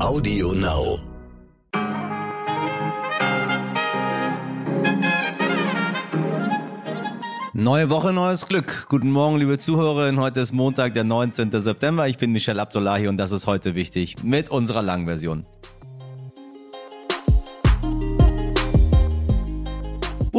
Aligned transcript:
Audio 0.00 0.52
Now. 0.52 1.00
Neue 7.52 7.90
Woche, 7.90 8.12
neues 8.12 8.46
Glück. 8.46 8.86
Guten 8.88 9.10
Morgen, 9.10 9.38
liebe 9.38 9.58
Zuhörerinnen. 9.58 10.20
Heute 10.20 10.38
ist 10.38 10.52
Montag, 10.52 10.94
der 10.94 11.02
19. 11.02 11.50
September. 11.62 12.06
Ich 12.06 12.16
bin 12.16 12.30
Michel 12.30 12.60
Abdullahi 12.60 13.08
und 13.08 13.16
das 13.16 13.32
ist 13.32 13.48
heute 13.48 13.74
wichtig 13.74 14.22
mit 14.22 14.50
unserer 14.50 14.82
Langversion. 14.82 15.44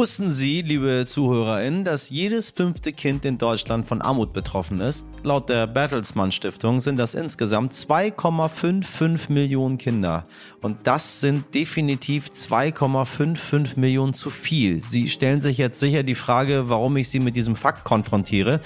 Wussten 0.00 0.32
Sie, 0.32 0.62
liebe 0.62 1.04
ZuhörerInnen, 1.06 1.84
dass 1.84 2.08
jedes 2.08 2.48
fünfte 2.48 2.90
Kind 2.90 3.26
in 3.26 3.36
Deutschland 3.36 3.86
von 3.86 4.00
Armut 4.00 4.32
betroffen 4.32 4.80
ist? 4.80 5.04
Laut 5.24 5.50
der 5.50 5.66
Bertelsmann 5.66 6.32
Stiftung 6.32 6.80
sind 6.80 6.98
das 6.98 7.14
insgesamt 7.14 7.72
2,55 7.72 9.30
Millionen 9.30 9.76
Kinder. 9.76 10.22
Und 10.62 10.86
das 10.86 11.20
sind 11.20 11.54
definitiv 11.54 12.26
2,55 12.34 13.80
Millionen 13.80 14.12
zu 14.12 14.28
viel. 14.28 14.84
Sie 14.84 15.08
stellen 15.08 15.40
sich 15.40 15.56
jetzt 15.56 15.80
sicher 15.80 16.02
die 16.02 16.14
Frage, 16.14 16.68
warum 16.68 16.98
ich 16.98 17.08
Sie 17.08 17.18
mit 17.18 17.34
diesem 17.34 17.56
Fakt 17.56 17.84
konfrontiere. 17.84 18.60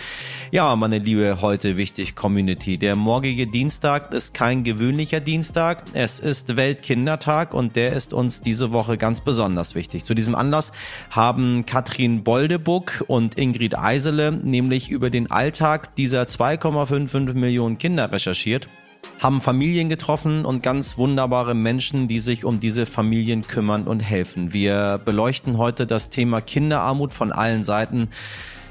Ja, 0.51 0.75
meine 0.75 0.99
liebe 0.99 1.41
heute 1.41 1.77
wichtig 1.77 2.17
Community. 2.17 2.79
Der 2.79 2.97
morgige 2.97 3.47
Dienstag 3.47 4.13
ist 4.13 4.35
kein 4.35 4.65
gewöhnlicher 4.65 5.21
Dienstag. 5.21 5.85
Es 5.93 6.19
ist 6.19 6.57
Weltkindertag 6.57 7.55
und 7.55 7.77
der 7.77 7.93
ist 7.93 8.13
uns 8.13 8.41
diese 8.41 8.73
Woche 8.73 8.99
ganz 8.99 9.21
besonders 9.21 9.77
wichtig. 9.77 10.05
Zu 10.05 10.15
diesem 10.15 10.35
Anlass 10.35 10.73
haben 11.11 11.65
Katrin 11.65 12.25
Boldebuck 12.25 13.05
und 13.07 13.39
Ingrid 13.39 13.79
Eisele 13.79 14.33
nämlich 14.33 14.91
über 14.91 15.11
den 15.11 15.31
Alltag 15.31 15.95
dieser 15.95 16.25
2,55 16.25 17.35
Millionen 17.35 17.79
Kinder 17.79 18.11
recherchiert 18.11 18.67
haben 19.21 19.41
Familien 19.41 19.89
getroffen 19.89 20.45
und 20.45 20.63
ganz 20.63 20.99
wunderbare 20.99 21.55
Menschen, 21.55 22.09
die 22.09 22.19
sich 22.19 22.45
um 22.45 22.61
diese 22.61 22.87
Familien 22.87 23.47
kümmern 23.47 23.85
und 23.85 24.01
helfen. 24.01 24.53
Wir 24.53 25.01
beleuchten 25.05 25.59
heute 25.59 25.87
das 25.87 26.11
Thema 26.11 26.41
Kinderarmut 26.41 27.13
von 27.13 27.33
allen 27.33 27.65
Seiten. 27.65 28.09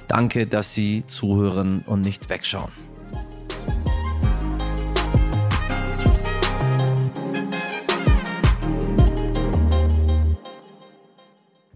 Danke, 0.07 0.45
dass 0.45 0.73
Sie 0.73 1.03
zuhören 1.07 1.83
und 1.87 2.01
nicht 2.01 2.29
wegschauen. 2.29 2.71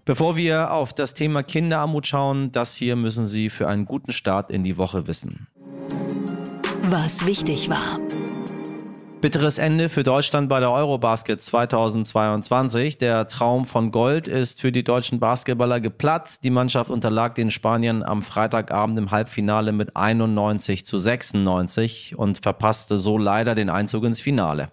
Bevor 0.08 0.36
wir 0.36 0.70
auf 0.72 0.94
das 0.94 1.12
Thema 1.12 1.42
Kinderarmut 1.42 2.06
schauen, 2.06 2.50
das 2.50 2.74
hier 2.74 2.96
müssen 2.96 3.26
Sie 3.26 3.50
für 3.50 3.68
einen 3.68 3.84
guten 3.84 4.10
Start 4.10 4.50
in 4.50 4.64
die 4.64 4.78
Woche 4.78 5.06
wissen. 5.06 5.48
Was 6.88 7.26
wichtig 7.26 7.68
war. 7.68 7.98
Bitteres 9.20 9.58
Ende 9.58 9.88
für 9.88 10.04
Deutschland 10.04 10.48
bei 10.48 10.60
der 10.60 10.70
Eurobasket 10.70 11.42
2022. 11.42 12.98
Der 12.98 13.26
Traum 13.26 13.64
von 13.64 13.90
Gold 13.90 14.28
ist 14.28 14.60
für 14.60 14.70
die 14.70 14.84
deutschen 14.84 15.18
Basketballer 15.18 15.80
geplatzt. 15.80 16.44
Die 16.44 16.50
Mannschaft 16.50 16.88
unterlag 16.88 17.34
den 17.34 17.50
Spaniern 17.50 18.04
am 18.04 18.22
Freitagabend 18.22 18.96
im 18.96 19.10
Halbfinale 19.10 19.72
mit 19.72 19.96
91 19.96 20.86
zu 20.86 21.00
96 21.00 22.16
und 22.16 22.38
verpasste 22.38 23.00
so 23.00 23.18
leider 23.18 23.56
den 23.56 23.70
Einzug 23.70 24.04
ins 24.04 24.20
Finale. 24.20 24.70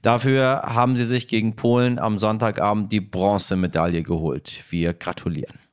Dafür 0.00 0.62
haben 0.64 0.96
sie 0.96 1.04
sich 1.04 1.28
gegen 1.28 1.54
Polen 1.54 1.98
am 1.98 2.18
Sonntagabend 2.18 2.90
die 2.90 3.02
Bronzemedaille 3.02 4.02
geholt. 4.02 4.64
Wir 4.70 4.94
gratulieren. 4.94 5.63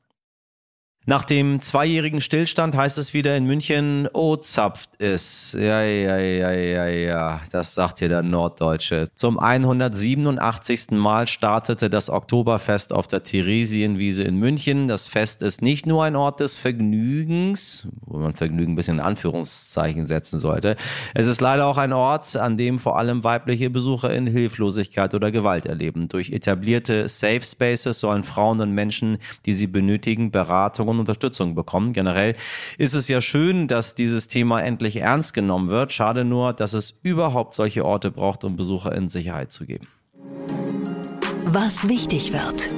Nach 1.04 1.24
dem 1.24 1.60
zweijährigen 1.60 2.20
Stillstand 2.20 2.76
heißt 2.76 2.96
es 2.96 3.12
wieder 3.12 3.36
in 3.36 3.44
München, 3.44 4.08
oh, 4.12 4.36
zapft 4.36 4.90
es. 5.00 5.52
Ja, 5.58 5.82
ja, 5.82 6.16
ja, 6.16 6.52
ja, 6.52 6.86
ja, 6.86 7.40
das 7.50 7.74
sagt 7.74 7.98
hier 7.98 8.08
der 8.08 8.22
Norddeutsche. 8.22 9.10
Zum 9.16 9.40
187. 9.40 10.92
Mal 10.92 11.26
startete 11.26 11.90
das 11.90 12.08
Oktoberfest 12.08 12.92
auf 12.92 13.08
der 13.08 13.24
Theresienwiese 13.24 14.22
in 14.22 14.36
München. 14.36 14.86
Das 14.86 15.08
Fest 15.08 15.42
ist 15.42 15.60
nicht 15.60 15.86
nur 15.86 16.04
ein 16.04 16.14
Ort 16.14 16.38
des 16.38 16.56
Vergnügens, 16.56 17.88
wo 18.06 18.18
man 18.18 18.36
Vergnügen 18.36 18.74
ein 18.74 18.76
bisschen 18.76 18.98
in 18.98 19.04
Anführungszeichen 19.04 20.06
setzen 20.06 20.38
sollte. 20.38 20.76
Es 21.14 21.26
ist 21.26 21.40
leider 21.40 21.66
auch 21.66 21.78
ein 21.78 21.92
Ort, 21.92 22.36
an 22.36 22.56
dem 22.56 22.78
vor 22.78 22.96
allem 22.96 23.24
weibliche 23.24 23.70
Besucher 23.70 24.12
in 24.12 24.28
Hilflosigkeit 24.28 25.14
oder 25.14 25.32
Gewalt 25.32 25.66
erleben. 25.66 26.06
Durch 26.06 26.30
etablierte 26.30 27.08
Safe 27.08 27.42
Spaces 27.42 27.98
sollen 27.98 28.22
Frauen 28.22 28.60
und 28.60 28.70
Menschen, 28.70 29.18
die 29.46 29.54
sie 29.54 29.66
benötigen, 29.66 30.30
Beratung 30.30 30.91
und 30.92 31.00
Unterstützung 31.00 31.54
bekommen. 31.54 31.92
Generell 31.92 32.36
ist 32.78 32.94
es 32.94 33.08
ja 33.08 33.20
schön, 33.20 33.68
dass 33.68 33.94
dieses 33.94 34.28
Thema 34.28 34.60
endlich 34.60 34.96
ernst 34.96 35.34
genommen 35.34 35.68
wird. 35.68 35.92
Schade 35.92 36.24
nur, 36.24 36.52
dass 36.52 36.72
es 36.72 36.98
überhaupt 37.02 37.54
solche 37.54 37.84
Orte 37.84 38.10
braucht, 38.10 38.44
um 38.44 38.56
Besucher 38.56 38.94
in 38.94 39.08
Sicherheit 39.08 39.50
zu 39.50 39.66
geben. 39.66 39.88
Was 41.46 41.88
wichtig 41.88 42.32
wird. 42.32 42.72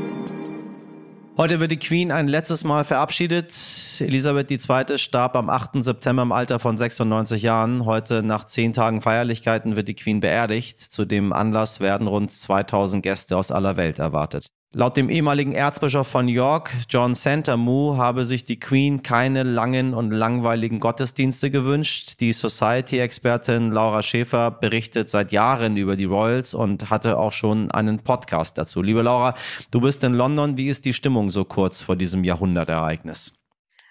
Heute 1.37 1.59
wird 1.59 1.73
die 1.73 1.79
Queen 1.79 2.13
ein 2.13 2.29
letztes 2.29 2.63
Mal 2.63 2.85
verabschiedet. 2.85 3.53
Elisabeth 3.99 4.53
II. 4.53 4.99
starb 4.99 5.35
am 5.35 5.51
8. 5.51 5.83
September 5.83 6.23
im 6.23 6.31
Alter 6.31 6.61
von 6.61 6.79
96 6.79 7.43
Jahren. 7.43 7.85
Heute 7.85 8.23
nach 8.23 8.45
zehn 8.47 8.73
Tagen 8.73 9.01
Feierlichkeiten 9.01 9.75
wird 9.75 9.89
die 9.89 9.97
Queen 9.97 10.21
beerdigt. 10.21 10.79
Zu 10.79 11.05
dem 11.05 11.33
Anlass 11.33 11.81
werden 11.81 12.07
rund 12.07 12.31
2000 12.31 13.03
Gäste 13.03 13.37
aus 13.37 13.51
aller 13.51 13.77
Welt 13.77 13.99
erwartet. 13.99 14.47
Laut 14.77 14.97
dem 14.97 15.09
ehemaligen 15.09 15.53
Erzbischof 15.53 16.09
von 16.09 16.27
York, 16.27 16.75
John 16.91 17.15
Santamu, 17.15 17.97
habe 17.97 18.27
sich 18.27 18.45
die 18.45 18.59
Queen 18.59 19.05
keine 19.05 19.45
langen 19.45 19.95
und 19.95 20.11
langweiligen 20.11 20.81
Gottesdienste 20.81 21.53
gewünscht. 21.53 22.17
Die 22.19 22.33
Society-Expertin 22.33 23.71
Laura 23.71 24.03
Schäfer 24.03 24.51
berichtet 24.51 25.09
seit 25.09 25.31
Jahren 25.31 25.77
über 25.77 25.95
die 25.95 26.07
Royals 26.07 26.55
und 26.55 26.91
hatte 26.91 27.19
auch 27.19 27.31
schon 27.31 27.71
einen 27.71 28.01
Podcast 28.01 28.59
dazu. 28.59 28.83
Liebe 28.83 29.03
Laura, 29.03 29.37
du 29.71 29.81
bist 29.81 30.03
in 30.03 30.13
London. 30.13 30.59
Wie 30.59 30.67
ist 30.67 30.85
die 30.85 30.93
Stimmung 30.93 31.31
so 31.31 31.45
kurz 31.45 31.81
vor 31.81 31.95
diesem 31.95 32.25
Jahrhundertereignis? 32.25 33.33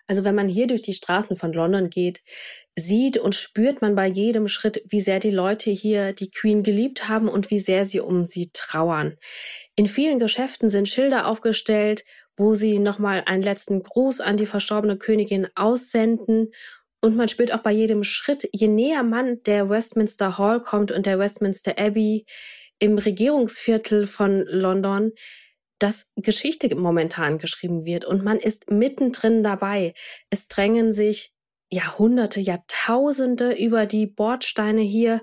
Also 0.06 0.26
wenn 0.26 0.36
man 0.36 0.50
hier 0.50 0.68
durch 0.68 0.82
die 0.82 0.94
Straßen 0.94 1.38
von 1.38 1.54
London 1.54 1.90
geht, 1.90 2.24
sieht 2.76 3.18
und 3.18 3.36
spürt 3.36 3.82
man 3.82 3.96
bei 3.96 4.08
jedem 4.08 4.48
Schritt, 4.48 4.84
wie 4.86 5.00
sehr 5.00 5.20
die 5.20 5.32
Leute 5.32 5.72
hier 5.72 6.12
die 6.12 6.30
Queen 6.30 6.62
geliebt 6.62 7.08
haben 7.08 7.30
und 7.30 7.52
wie 7.52 7.60
sehr 7.60 7.86
sie 7.86 8.02
um 8.02 8.26
sie 8.26 8.50
trauern. 8.52 9.18
In 9.76 9.88
vielen 9.88 10.20
Geschäften 10.20 10.70
sind 10.70 10.88
Schilder 10.88 11.28
aufgestellt, 11.28 12.04
wo 12.36 12.54
sie 12.54 12.78
nochmal 12.78 13.24
einen 13.26 13.42
letzten 13.42 13.82
Gruß 13.82 14.22
an 14.22 14.38
die 14.38 14.46
verstorbene 14.46 14.98
Königin 14.98 15.48
aussenden. 15.56 16.52
Und 17.02 17.16
man 17.16 17.28
spürt 17.28 17.54
auch 17.54 17.64
bei 17.64 17.72
jedem 17.72 18.04
Schritt, 18.04 18.48
je 18.52 18.68
näher 18.68 19.04
man 19.04 19.42
der 19.44 19.70
Westminster 19.70 20.38
Hall 20.38 20.62
kommt 20.62 20.92
und 20.92 21.06
der 21.06 21.18
Westminster 21.18 21.78
Abbey 21.78 22.26
im 22.80 22.98
Regierungsviertel 22.98 24.06
von 24.06 24.46
London, 24.48 25.12
dass 25.80 26.08
Geschichte 26.16 26.74
momentan 26.76 27.40
geschrieben 27.40 27.86
wird 27.86 28.06
und 28.06 28.24
man 28.24 28.38
ist 28.38 28.70
mittendrin 28.70 29.44
dabei. 29.44 29.94
Es 30.30 30.48
drängen 30.48 30.94
sich 30.94 31.34
Jahrhunderte, 31.70 32.40
Jahrtausende 32.40 33.54
über 33.58 33.88
die 33.88 34.06
Bordsteine 34.06 34.82
hier. 34.82 35.22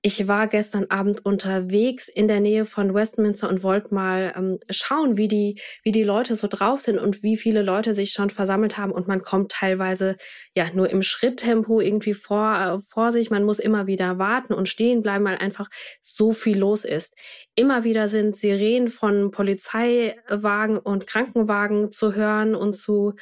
Ich 0.00 0.28
war 0.28 0.46
gestern 0.46 0.86
Abend 0.90 1.24
unterwegs 1.26 2.08
in 2.08 2.28
der 2.28 2.38
Nähe 2.38 2.64
von 2.64 2.94
Westminster 2.94 3.48
und 3.48 3.64
wollte 3.64 3.92
mal 3.92 4.32
ähm, 4.36 4.60
schauen, 4.70 5.16
wie 5.16 5.26
die, 5.26 5.60
wie 5.82 5.90
die 5.90 6.04
Leute 6.04 6.36
so 6.36 6.46
drauf 6.46 6.80
sind 6.80 6.98
und 6.98 7.24
wie 7.24 7.36
viele 7.36 7.62
Leute 7.62 7.94
sich 7.94 8.12
schon 8.12 8.30
versammelt 8.30 8.78
haben. 8.78 8.92
Und 8.92 9.08
man 9.08 9.22
kommt 9.22 9.50
teilweise 9.50 10.16
ja 10.54 10.66
nur 10.72 10.88
im 10.88 11.02
Schritttempo 11.02 11.80
irgendwie 11.80 12.14
vor, 12.14 12.54
äh, 12.54 12.78
vor 12.78 13.10
sich. 13.10 13.30
Man 13.30 13.42
muss 13.42 13.58
immer 13.58 13.88
wieder 13.88 14.18
warten 14.18 14.52
und 14.52 14.68
stehen 14.68 15.02
bleiben, 15.02 15.24
weil 15.24 15.38
einfach 15.38 15.68
so 16.00 16.30
viel 16.32 16.58
los 16.58 16.84
ist. 16.84 17.14
Immer 17.56 17.82
wieder 17.82 18.06
sind 18.06 18.36
Sirenen 18.36 18.86
von 18.86 19.32
Polizeiwagen 19.32 20.78
und 20.78 21.08
Krankenwagen 21.08 21.90
zu 21.90 22.14
hören 22.14 22.54
und 22.54 22.74
zu, 22.74 23.14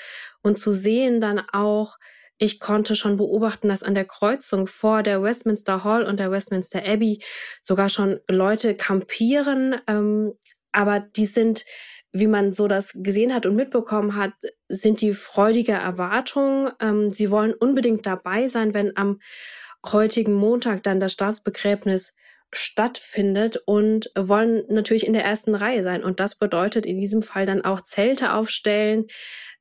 und 0.42 0.58
zu 0.58 0.74
sehen 0.74 1.22
dann 1.22 1.40
auch, 1.52 1.96
ich 2.38 2.60
konnte 2.60 2.96
schon 2.96 3.16
beobachten, 3.16 3.68
dass 3.68 3.82
an 3.82 3.94
der 3.94 4.04
Kreuzung 4.04 4.66
vor 4.66 5.02
der 5.02 5.22
Westminster 5.22 5.84
Hall 5.84 6.04
und 6.04 6.20
der 6.20 6.30
Westminster 6.30 6.84
Abbey 6.84 7.22
sogar 7.62 7.88
schon 7.88 8.20
Leute 8.28 8.74
kampieren. 8.74 9.76
Ähm, 9.86 10.34
aber 10.72 11.00
die 11.00 11.26
sind, 11.26 11.64
wie 12.12 12.26
man 12.26 12.52
so 12.52 12.68
das 12.68 12.92
gesehen 12.94 13.34
hat 13.34 13.46
und 13.46 13.56
mitbekommen 13.56 14.16
hat, 14.16 14.34
sind 14.68 15.00
die 15.00 15.14
freudige 15.14 15.72
Erwartung. 15.72 16.70
Ähm, 16.80 17.10
sie 17.10 17.30
wollen 17.30 17.54
unbedingt 17.54 18.04
dabei 18.04 18.48
sein, 18.48 18.74
wenn 18.74 18.96
am 18.96 19.18
heutigen 19.86 20.34
Montag 20.34 20.82
dann 20.82 21.00
das 21.00 21.12
Staatsbegräbnis 21.12 22.12
stattfindet 22.52 23.62
und 23.66 24.10
wollen 24.16 24.64
natürlich 24.68 25.06
in 25.06 25.12
der 25.12 25.24
ersten 25.24 25.54
Reihe 25.54 25.82
sein. 25.82 26.04
Und 26.04 26.20
das 26.20 26.36
bedeutet 26.36 26.86
in 26.86 26.98
diesem 26.98 27.22
Fall 27.22 27.46
dann 27.46 27.64
auch 27.64 27.82
Zelte 27.82 28.32
aufstellen, 28.32 29.06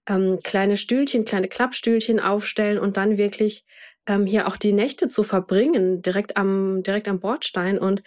ähm, 0.08 0.40
kleine 0.44 0.78
Stühlchen, 0.78 1.26
kleine 1.26 1.48
Klappstühlchen 1.48 2.20
aufstellen 2.20 2.78
und 2.78 2.98
dann 2.98 3.18
wirklich 3.18 3.64
ähm, 4.08 4.26
hier 4.26 4.48
auch 4.48 4.58
die 4.58 4.74
Nächte 4.74 5.08
zu 5.08 5.24
verbringen, 5.24 6.02
direkt 6.02 6.38
am, 6.38 6.84
direkt 6.84 7.08
am 7.08 7.20
Bordstein. 7.20 7.78
Und 7.80 8.04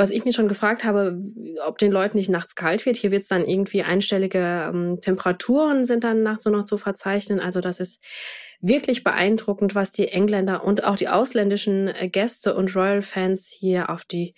was 0.00 0.10
ich 0.10 0.24
mir 0.24 0.32
schon 0.32 0.48
gefragt 0.48 0.84
habe, 0.84 1.20
ob 1.66 1.76
den 1.76 1.92
Leuten 1.92 2.16
nicht 2.16 2.30
nachts 2.30 2.54
kalt 2.54 2.86
wird. 2.86 2.96
Hier 2.96 3.10
wird 3.10 3.22
es 3.22 3.28
dann 3.28 3.46
irgendwie 3.46 3.82
einstellige 3.82 4.70
ähm, 4.72 4.98
Temperaturen 5.00 5.84
sind 5.84 6.04
dann 6.04 6.22
nachts 6.22 6.44
so 6.44 6.50
noch 6.50 6.64
zu 6.64 6.78
verzeichnen. 6.78 7.38
Also 7.38 7.60
das 7.60 7.80
ist 7.80 8.02
wirklich 8.62 9.04
beeindruckend, 9.04 9.74
was 9.74 9.92
die 9.92 10.08
Engländer 10.08 10.64
und 10.64 10.84
auch 10.84 10.96
die 10.96 11.08
ausländischen 11.08 11.88
äh, 11.88 12.08
Gäste 12.08 12.54
und 12.54 12.74
Royal-Fans 12.74 13.54
hier 13.54 13.90
auf 13.90 14.04
die 14.06 14.34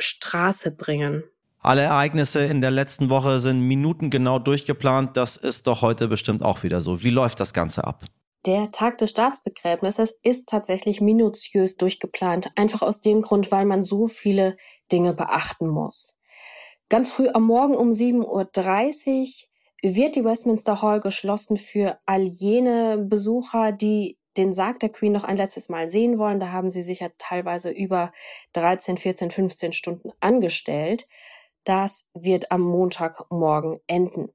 Straße 0.00 0.74
bringen. 0.74 1.24
Alle 1.64 1.82
Ereignisse 1.82 2.44
in 2.44 2.60
der 2.60 2.72
letzten 2.72 3.08
Woche 3.08 3.38
sind 3.38 3.60
minutengenau 3.60 4.40
durchgeplant. 4.40 5.16
Das 5.16 5.36
ist 5.36 5.68
doch 5.68 5.80
heute 5.80 6.08
bestimmt 6.08 6.42
auch 6.42 6.64
wieder 6.64 6.80
so. 6.80 7.04
Wie 7.04 7.10
läuft 7.10 7.38
das 7.38 7.54
Ganze 7.54 7.84
ab? 7.84 8.04
Der 8.44 8.72
Tag 8.72 8.98
des 8.98 9.10
Staatsbegräbnisses 9.10 10.18
ist 10.24 10.48
tatsächlich 10.48 11.00
minutiös 11.00 11.76
durchgeplant, 11.76 12.50
einfach 12.56 12.82
aus 12.82 13.00
dem 13.00 13.22
Grund, 13.22 13.52
weil 13.52 13.64
man 13.64 13.84
so 13.84 14.08
viele 14.08 14.56
Dinge 14.90 15.14
beachten 15.14 15.68
muss. 15.68 16.18
Ganz 16.88 17.12
früh 17.12 17.28
am 17.28 17.44
Morgen 17.44 17.76
um 17.76 17.90
7.30 17.90 18.24
Uhr 18.24 19.94
wird 19.94 20.16
die 20.16 20.24
Westminster 20.24 20.82
Hall 20.82 20.98
geschlossen 20.98 21.56
für 21.56 21.98
all 22.06 22.22
jene 22.22 22.98
Besucher, 22.98 23.70
die 23.70 24.18
den 24.36 24.52
Sarg 24.52 24.80
der 24.80 24.88
Queen 24.88 25.12
noch 25.12 25.24
ein 25.24 25.36
letztes 25.36 25.68
Mal 25.68 25.86
sehen 25.86 26.18
wollen. 26.18 26.40
Da 26.40 26.50
haben 26.50 26.70
sie 26.70 26.82
sich 26.82 27.00
ja 27.00 27.10
teilweise 27.18 27.70
über 27.70 28.10
13, 28.54 28.96
14, 28.96 29.30
15 29.30 29.72
Stunden 29.72 30.10
angestellt. 30.18 31.06
Das 31.64 32.08
wird 32.14 32.50
am 32.50 32.62
Montagmorgen 32.62 33.80
enden. 33.86 34.30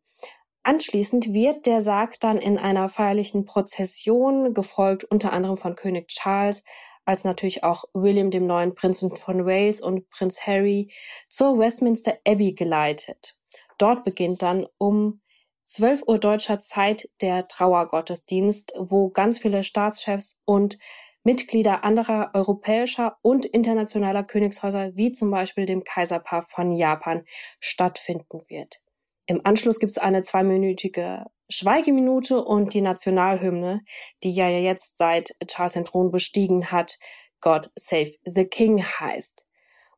Anschließend 0.64 1.34
wird 1.34 1.66
der 1.66 1.82
Sarg 1.82 2.20
dann 2.20 2.38
in 2.38 2.58
einer 2.58 2.90
feierlichen 2.90 3.46
Prozession, 3.46 4.54
gefolgt 4.54 5.06
unter 5.06 5.32
anderem 5.32 5.56
von 5.56 5.76
König 5.76 6.10
Charles, 6.10 6.64
als 7.06 7.24
natürlich 7.24 7.64
auch 7.64 7.86
William 7.94 8.32
dem 8.32 8.48
neuen 8.48 8.76
Prinzen 8.76 9.16
von 9.16 9.46
Wales 9.46 9.80
und 9.80 10.10
Prinz 10.10 10.46
Harry, 10.46 10.92
zur 11.30 11.58
Westminster 11.58 12.18
Abbey 12.28 12.52
geleitet. 12.52 13.38
Dort 13.78 14.04
beginnt 14.04 14.42
dann 14.42 14.68
um 14.78 15.22
12 15.68 16.04
Uhr 16.08 16.20
deutscher 16.20 16.60
Zeit 16.60 17.10
der 17.22 17.48
Trauergottesdienst, 17.48 18.74
wo 18.78 19.10
ganz 19.10 19.38
viele 19.38 19.64
Staatschefs 19.64 20.42
und 20.44 20.80
Mitglieder 21.24 21.84
anderer 21.84 22.32
europäischer 22.34 23.18
und 23.22 23.46
internationaler 23.46 24.24
Königshäuser 24.24 24.96
wie 24.96 25.12
zum 25.12 25.32
Beispiel 25.32 25.66
dem 25.66 25.84
Kaiserpaar 25.84 26.42
von 26.42 26.72
Japan 26.72 27.24
stattfinden 27.60 28.42
wird. 28.48 28.78
Im 29.26 29.46
Anschluss 29.46 29.80
gibt 29.80 29.92
es 29.92 29.98
eine 29.98 30.22
zweiminütige 30.22 31.26
Schweigeminute 31.50 32.44
und 32.44 32.74
die 32.74 32.82
Nationalhymne, 32.82 33.82
die 34.24 34.32
ja 34.32 34.50
jetzt 34.50 34.98
seit 34.98 35.36
Charles 35.48 35.74
den 35.74 35.86
Thron 35.86 36.12
bestiegen 36.12 36.72
hat, 36.72 36.98
God 37.42 37.72
Save 37.76 38.12
the 38.24 38.46
King 38.46 38.84
heißt. 38.84 39.46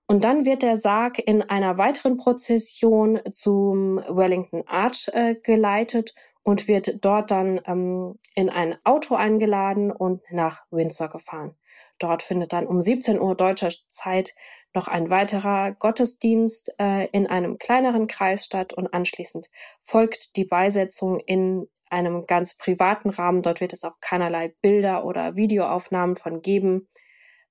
Und 0.08 0.24
dann 0.24 0.46
wird 0.46 0.64
der 0.64 0.80
Sarg 0.80 1.20
in 1.20 1.44
einer 1.44 1.78
weiteren 1.78 2.18
Prozession 2.18 3.20
zum 3.32 3.98
Wellington 3.98 4.64
Arch 4.66 5.08
äh, 5.14 5.36
geleitet 5.36 6.16
und 6.44 6.68
wird 6.68 7.04
dort 7.04 7.32
dann 7.32 7.62
ähm, 7.66 8.20
in 8.34 8.50
ein 8.50 8.78
Auto 8.84 9.16
eingeladen 9.16 9.92
und 9.92 10.22
nach 10.32 10.64
Windsor 10.72 11.10
gefahren. 11.10 11.56
Dort 12.00 12.22
findet 12.22 12.54
dann 12.54 12.68
um 12.68 12.82
17 12.82 13.20
Uhr 13.20 13.36
deutscher 13.36 13.70
Zeit 13.88 14.34
noch 14.74 14.88
ein 14.88 15.10
weiterer 15.10 15.72
Gottesdienst 15.74 16.74
äh, 16.80 17.08
in 17.08 17.28
einem 17.28 17.58
kleineren 17.58 18.08
Kreis 18.08 18.46
statt 18.46 18.74
und 18.74 18.94
anschließend 18.94 19.48
folgt 19.82 20.36
die 20.36 20.46
Beisetzung 20.46 21.20
in 21.20 21.68
einem 21.90 22.26
ganz 22.26 22.56
privaten 22.56 23.10
Rahmen. 23.10 23.42
Dort 23.42 23.62
wird 23.62 23.74
es 23.74 23.84
auch 23.84 24.00
keinerlei 24.00 24.54
Bilder 24.62 25.06
oder 25.06 25.36
Videoaufnahmen 25.36 26.16
von 26.16 26.42
geben. 26.42 26.88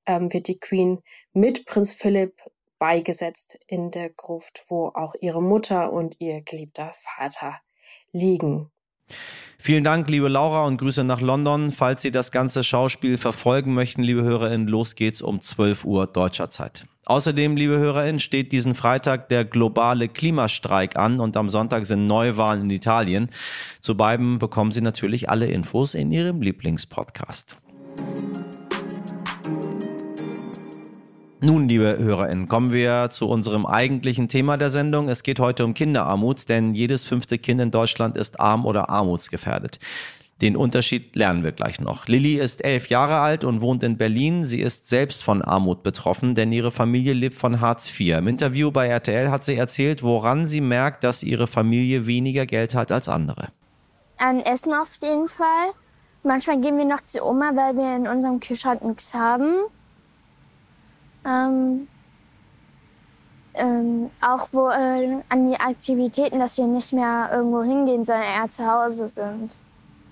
Ähm, 0.06 0.32
wird 0.32 0.49
die 0.49 0.61
Queen 0.61 1.02
mit 1.32 1.67
Prinz 1.67 1.93
Philipp 1.93 2.40
beigesetzt 2.79 3.58
in 3.67 3.90
der 3.90 4.11
Gruft, 4.11 4.64
wo 4.69 4.88
auch 4.88 5.14
ihre 5.20 5.43
Mutter 5.43 5.93
und 5.93 6.17
ihr 6.20 6.43
geliebter 6.43 6.93
Vater 6.94 7.61
liegen. 8.12 8.70
Vielen 9.60 9.82
Dank, 9.82 10.08
liebe 10.08 10.28
Laura, 10.28 10.64
und 10.66 10.78
Grüße 10.78 11.02
nach 11.02 11.20
London. 11.20 11.72
Falls 11.72 12.02
Sie 12.02 12.12
das 12.12 12.31
ganze 12.31 12.62
Schauspiel 12.62 13.19
verfolgen 13.19 13.75
möchten, 13.75 14.02
liebe 14.02 14.22
HörerInnen, 14.22 14.69
los 14.69 14.94
geht's 14.94 15.20
um 15.20 15.40
12 15.40 15.84
Uhr 15.84 16.06
deutscher 16.06 16.49
Zeit. 16.49 16.87
Außerdem, 17.06 17.56
liebe 17.56 17.76
HörerInnen, 17.76 18.20
steht 18.20 18.52
diesen 18.52 18.75
Freitag 18.75 19.28
der 19.31 19.44
globale 19.44 20.08
Klimastreik 20.08 20.96
an 20.96 21.19
und 21.19 21.37
am 21.37 21.50
Sonntag 21.50 21.87
sind 21.87 22.06
Neuwahlen 22.06 22.62
in 22.62 22.70
Italien. 22.70 23.31
Zu 23.81 23.96
beiden 23.96 24.38
bekommen 24.38 24.70
Sie 24.70 24.81
natürlich 24.81 25.28
alle 25.28 25.46
Infos 25.46 25.94
in 25.94 26.12
Ihrem 26.12 26.40
Lieblingspodcast. 26.40 27.56
Nun, 31.40 31.69
liebe 31.69 31.96
HörerInnen, 31.99 32.49
kommen 32.49 32.73
wir 32.73 33.11
zu 33.11 33.29
unserem 33.29 33.64
eigentlichen 33.64 34.26
Thema 34.26 34.56
der 34.56 34.70
Sendung. 34.70 35.08
Es 35.08 35.23
geht 35.23 35.38
heute 35.38 35.64
um 35.64 35.73
Kinderarmut, 35.73 36.49
denn 36.49 36.75
jedes 36.75 37.05
fünfte 37.05 37.38
Kind 37.38 37.61
in 37.61 37.70
Deutschland 37.70 38.17
ist 38.17 38.40
arm 38.40 38.67
oder 38.67 38.90
armutsgefährdet. 38.90 39.79
Den 40.40 40.56
Unterschied 40.56 41.14
lernen 41.14 41.44
wir 41.44 41.52
gleich 41.52 41.81
noch. 41.81 42.08
Lilly 42.08 42.35
ist 42.35 42.64
elf 42.64 42.88
Jahre 42.88 43.19
alt 43.19 43.44
und 43.44 43.61
wohnt 43.61 43.85
in 43.85 43.96
Berlin. 43.96 44.44
Sie 44.44 44.61
ist 44.61 44.88
selbst 44.88 45.23
von 45.23 45.40
Armut 45.40 45.85
betroffen, 45.85 46.35
denn 46.35 46.50
ihre 46.50 46.73
Familie 46.73 47.12
lebt 47.12 47.37
von 47.37 47.61
Hartz 47.61 47.88
IV. 47.88 48.19
Im 48.19 48.26
Interview 48.26 48.73
bei 48.73 48.88
RTL 48.88 49.31
hat 49.31 49.44
sie 49.44 49.55
erzählt, 49.55 50.02
woran 50.02 50.49
sie 50.49 50.61
merkt, 50.61 51.05
dass 51.05 51.23
ihre 51.23 51.46
Familie 51.46 52.08
weniger 52.08 52.46
Geld 52.46 52.75
hat 52.75 52.90
als 52.90 53.08
andere. 53.08 53.50
An 54.17 54.40
Essen 54.40 54.73
auf 54.73 54.90
jeden 55.00 55.29
Fall. 55.29 55.70
Manchmal 56.25 56.61
gehen 56.61 56.76
wir 56.79 56.85
noch 56.85 57.05
zu 57.05 57.25
Oma, 57.25 57.52
weil 57.55 57.76
wir 57.76 57.94
in 57.94 58.08
unserem 58.08 58.40
Kühlschrank 58.40 58.82
nichts 58.82 59.14
haben. 59.14 59.52
Ähm, 61.26 61.88
ähm, 63.54 64.10
auch 64.20 64.48
wo, 64.52 64.68
äh, 64.68 65.18
an 65.28 65.46
die 65.46 65.58
Aktivitäten, 65.58 66.38
dass 66.38 66.58
wir 66.58 66.66
nicht 66.66 66.92
mehr 66.92 67.30
irgendwo 67.32 67.62
hingehen, 67.62 68.04
sondern 68.04 68.24
eher 68.24 68.48
zu 68.48 68.66
Hause 68.66 69.08
sind. 69.08 69.56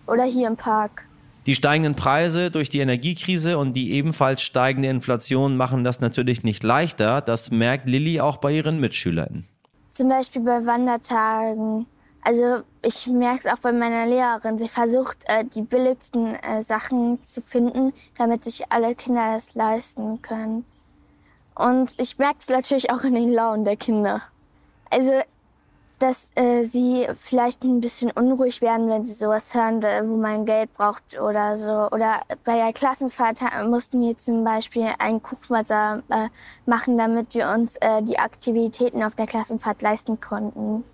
Oder 0.06 0.24
hier 0.24 0.48
im 0.48 0.56
Park. 0.56 1.06
Die 1.46 1.54
steigenden 1.54 1.94
Preise 1.94 2.50
durch 2.50 2.70
die 2.70 2.80
Energiekrise 2.80 3.56
und 3.56 3.74
die 3.74 3.92
ebenfalls 3.92 4.42
steigende 4.42 4.88
Inflation 4.88 5.56
machen 5.56 5.84
das 5.84 6.00
natürlich 6.00 6.42
nicht 6.42 6.64
leichter. 6.64 7.20
Das 7.20 7.52
merkt 7.52 7.86
Lilly 7.86 8.20
auch 8.20 8.38
bei 8.38 8.52
ihren 8.52 8.80
Mitschülern. 8.80 9.44
Zum 9.90 10.08
Beispiel 10.08 10.42
bei 10.42 10.66
Wandertagen. 10.66 11.86
Also 12.22 12.62
ich 12.82 13.06
merke 13.06 13.46
es 13.46 13.46
auch 13.46 13.60
bei 13.60 13.70
meiner 13.70 14.06
Lehrerin. 14.06 14.58
Sie 14.58 14.66
versucht, 14.66 15.18
äh, 15.28 15.44
die 15.44 15.62
billigsten 15.62 16.34
äh, 16.34 16.60
Sachen 16.60 17.24
zu 17.24 17.40
finden, 17.40 17.92
damit 18.18 18.42
sich 18.42 18.72
alle 18.72 18.96
Kinder 18.96 19.34
das 19.34 19.54
leisten 19.54 20.20
können. 20.22 20.64
Und 21.56 21.94
ich 21.98 22.18
merke 22.18 22.36
es 22.38 22.48
natürlich 22.48 22.90
auch 22.90 23.02
in 23.04 23.14
den 23.14 23.32
Launen 23.32 23.64
der 23.64 23.76
Kinder. 23.76 24.22
Also, 24.90 25.12
dass 25.98 26.30
äh, 26.34 26.62
sie 26.62 27.06
vielleicht 27.14 27.64
ein 27.64 27.80
bisschen 27.80 28.10
unruhig 28.10 28.60
werden, 28.60 28.88
wenn 28.90 29.06
sie 29.06 29.14
sowas 29.14 29.54
hören, 29.54 29.82
wo 29.82 30.16
man 30.16 30.44
Geld 30.44 30.72
braucht 30.74 31.18
oder 31.18 31.56
so. 31.56 31.88
Oder 31.90 32.20
bei 32.44 32.56
der 32.56 32.72
Klassenfahrt 32.72 33.40
mussten 33.66 34.02
wir 34.02 34.16
zum 34.16 34.44
Beispiel 34.44 34.88
ein 34.98 35.22
Kuchwasser 35.22 36.02
äh, 36.10 36.28
machen, 36.66 36.98
damit 36.98 37.34
wir 37.34 37.48
uns 37.48 37.76
äh, 37.76 38.02
die 38.02 38.18
Aktivitäten 38.18 39.02
auf 39.02 39.14
der 39.14 39.26
Klassenfahrt 39.26 39.80
leisten 39.80 40.20
konnten. 40.20 40.84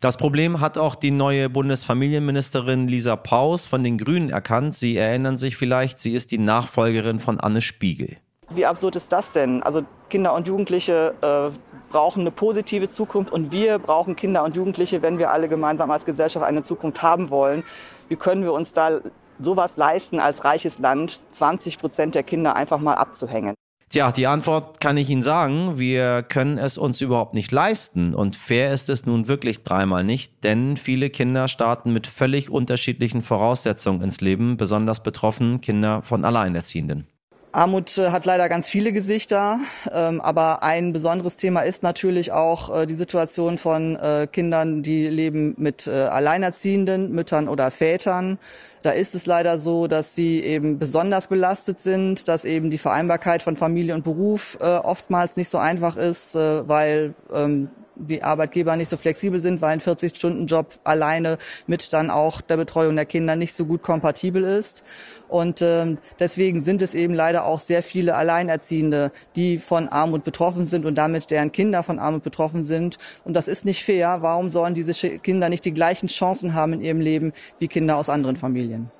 Das 0.00 0.16
Problem 0.16 0.60
hat 0.60 0.78
auch 0.78 0.94
die 0.94 1.10
neue 1.10 1.48
Bundesfamilienministerin 1.48 2.88
Lisa 2.88 3.16
Paus 3.16 3.66
von 3.66 3.82
den 3.82 3.98
Grünen 3.98 4.30
erkannt. 4.30 4.74
Sie 4.74 4.96
erinnern 4.96 5.38
sich 5.38 5.56
vielleicht, 5.56 5.98
sie 5.98 6.14
ist 6.14 6.30
die 6.30 6.38
Nachfolgerin 6.38 7.20
von 7.20 7.40
Anne 7.40 7.60
Spiegel. 7.60 8.18
Wie 8.50 8.64
absurd 8.64 8.96
ist 8.96 9.12
das 9.12 9.32
denn? 9.32 9.62
Also 9.62 9.82
Kinder 10.08 10.34
und 10.34 10.48
Jugendliche 10.48 11.14
äh, 11.20 11.50
brauchen 11.90 12.20
eine 12.20 12.30
positive 12.30 12.88
Zukunft 12.88 13.30
und 13.32 13.52
wir 13.52 13.78
brauchen 13.78 14.16
Kinder 14.16 14.42
und 14.44 14.56
Jugendliche, 14.56 15.02
wenn 15.02 15.18
wir 15.18 15.30
alle 15.30 15.48
gemeinsam 15.48 15.90
als 15.90 16.04
Gesellschaft 16.04 16.46
eine 16.46 16.62
Zukunft 16.62 17.02
haben 17.02 17.30
wollen. 17.30 17.62
Wie 18.08 18.16
können 18.16 18.42
wir 18.42 18.52
uns 18.52 18.72
da 18.72 19.00
sowas 19.38 19.76
leisten 19.76 20.18
als 20.18 20.44
reiches 20.44 20.78
Land, 20.78 21.20
20 21.32 21.78
Prozent 21.78 22.14
der 22.14 22.22
Kinder 22.22 22.56
einfach 22.56 22.78
mal 22.78 22.94
abzuhängen? 22.94 23.54
Tja, 23.90 24.12
die 24.12 24.26
Antwort 24.26 24.80
kann 24.80 24.98
ich 24.98 25.08
Ihnen 25.08 25.22
sagen. 25.22 25.78
Wir 25.78 26.22
können 26.22 26.58
es 26.58 26.76
uns 26.76 27.00
überhaupt 27.00 27.32
nicht 27.32 27.50
leisten. 27.52 28.14
Und 28.14 28.36
fair 28.36 28.72
ist 28.74 28.90
es 28.90 29.06
nun 29.06 29.28
wirklich 29.28 29.64
dreimal 29.64 30.04
nicht, 30.04 30.44
denn 30.44 30.76
viele 30.76 31.08
Kinder 31.08 31.48
starten 31.48 31.92
mit 31.94 32.06
völlig 32.06 32.50
unterschiedlichen 32.50 33.22
Voraussetzungen 33.22 34.02
ins 34.02 34.20
Leben, 34.20 34.58
besonders 34.58 35.02
betroffen 35.02 35.62
Kinder 35.62 36.02
von 36.02 36.26
Alleinerziehenden. 36.26 37.06
Armut 37.52 37.96
äh, 37.98 38.10
hat 38.10 38.24
leider 38.24 38.48
ganz 38.48 38.68
viele 38.68 38.92
Gesichter, 38.92 39.60
ähm, 39.92 40.20
aber 40.20 40.62
ein 40.62 40.92
besonderes 40.92 41.36
Thema 41.36 41.62
ist 41.62 41.82
natürlich 41.82 42.32
auch 42.32 42.74
äh, 42.82 42.86
die 42.86 42.94
Situation 42.94 43.58
von 43.58 43.96
äh, 43.96 44.26
Kindern, 44.30 44.82
die 44.82 45.08
leben 45.08 45.54
mit 45.56 45.88
alleinerziehenden 45.88 47.12
Müttern 47.12 47.48
oder 47.48 47.70
Vätern. 47.70 48.38
Da 48.82 48.90
ist 48.90 49.14
es 49.14 49.26
leider 49.26 49.58
so, 49.58 49.86
dass 49.86 50.14
sie 50.14 50.40
eben 50.42 50.78
besonders 50.78 51.28
belastet 51.28 51.80
sind, 51.80 52.28
dass 52.28 52.44
eben 52.44 52.70
die 52.70 52.78
Vereinbarkeit 52.78 53.42
von 53.42 53.56
Familie 53.56 53.94
und 53.94 54.04
Beruf 54.04 54.58
oftmals 54.60 55.36
nicht 55.36 55.48
so 55.48 55.58
einfach 55.58 55.96
ist, 55.96 56.34
weil 56.34 57.14
ähm, 57.32 57.70
die 57.98 58.22
Arbeitgeber 58.22 58.76
nicht 58.76 58.88
so 58.88 58.96
flexibel 58.96 59.40
sind, 59.40 59.60
weil 59.60 59.70
ein 59.70 59.80
40-Stunden-Job 59.80 60.78
alleine 60.84 61.38
mit 61.66 61.92
dann 61.92 62.10
auch 62.10 62.40
der 62.40 62.56
Betreuung 62.56 62.96
der 62.96 63.06
Kinder 63.06 63.36
nicht 63.36 63.54
so 63.54 63.66
gut 63.66 63.82
kompatibel 63.82 64.44
ist. 64.44 64.84
Und 65.28 65.62
ähm, 65.62 65.98
deswegen 66.18 66.62
sind 66.62 66.82
es 66.82 66.94
eben 66.94 67.14
leider 67.14 67.44
auch 67.44 67.58
sehr 67.58 67.82
viele 67.82 68.16
Alleinerziehende, 68.16 69.12
die 69.36 69.58
von 69.58 69.88
Armut 69.88 70.24
betroffen 70.24 70.64
sind 70.64 70.86
und 70.86 70.96
damit 70.96 71.30
deren 71.30 71.52
Kinder 71.52 71.82
von 71.82 71.98
Armut 71.98 72.22
betroffen 72.22 72.64
sind. 72.64 72.98
Und 73.24 73.34
das 73.34 73.48
ist 73.48 73.64
nicht 73.64 73.84
fair. 73.84 74.18
Warum 74.22 74.50
sollen 74.50 74.74
diese 74.74 74.92
Kinder 75.18 75.48
nicht 75.48 75.64
die 75.64 75.74
gleichen 75.74 76.08
Chancen 76.08 76.54
haben 76.54 76.72
in 76.72 76.80
ihrem 76.80 77.00
Leben 77.00 77.32
wie 77.58 77.68
Kinder 77.68 77.96
aus 77.96 78.08
anderen 78.08 78.36
Familien? 78.36 78.90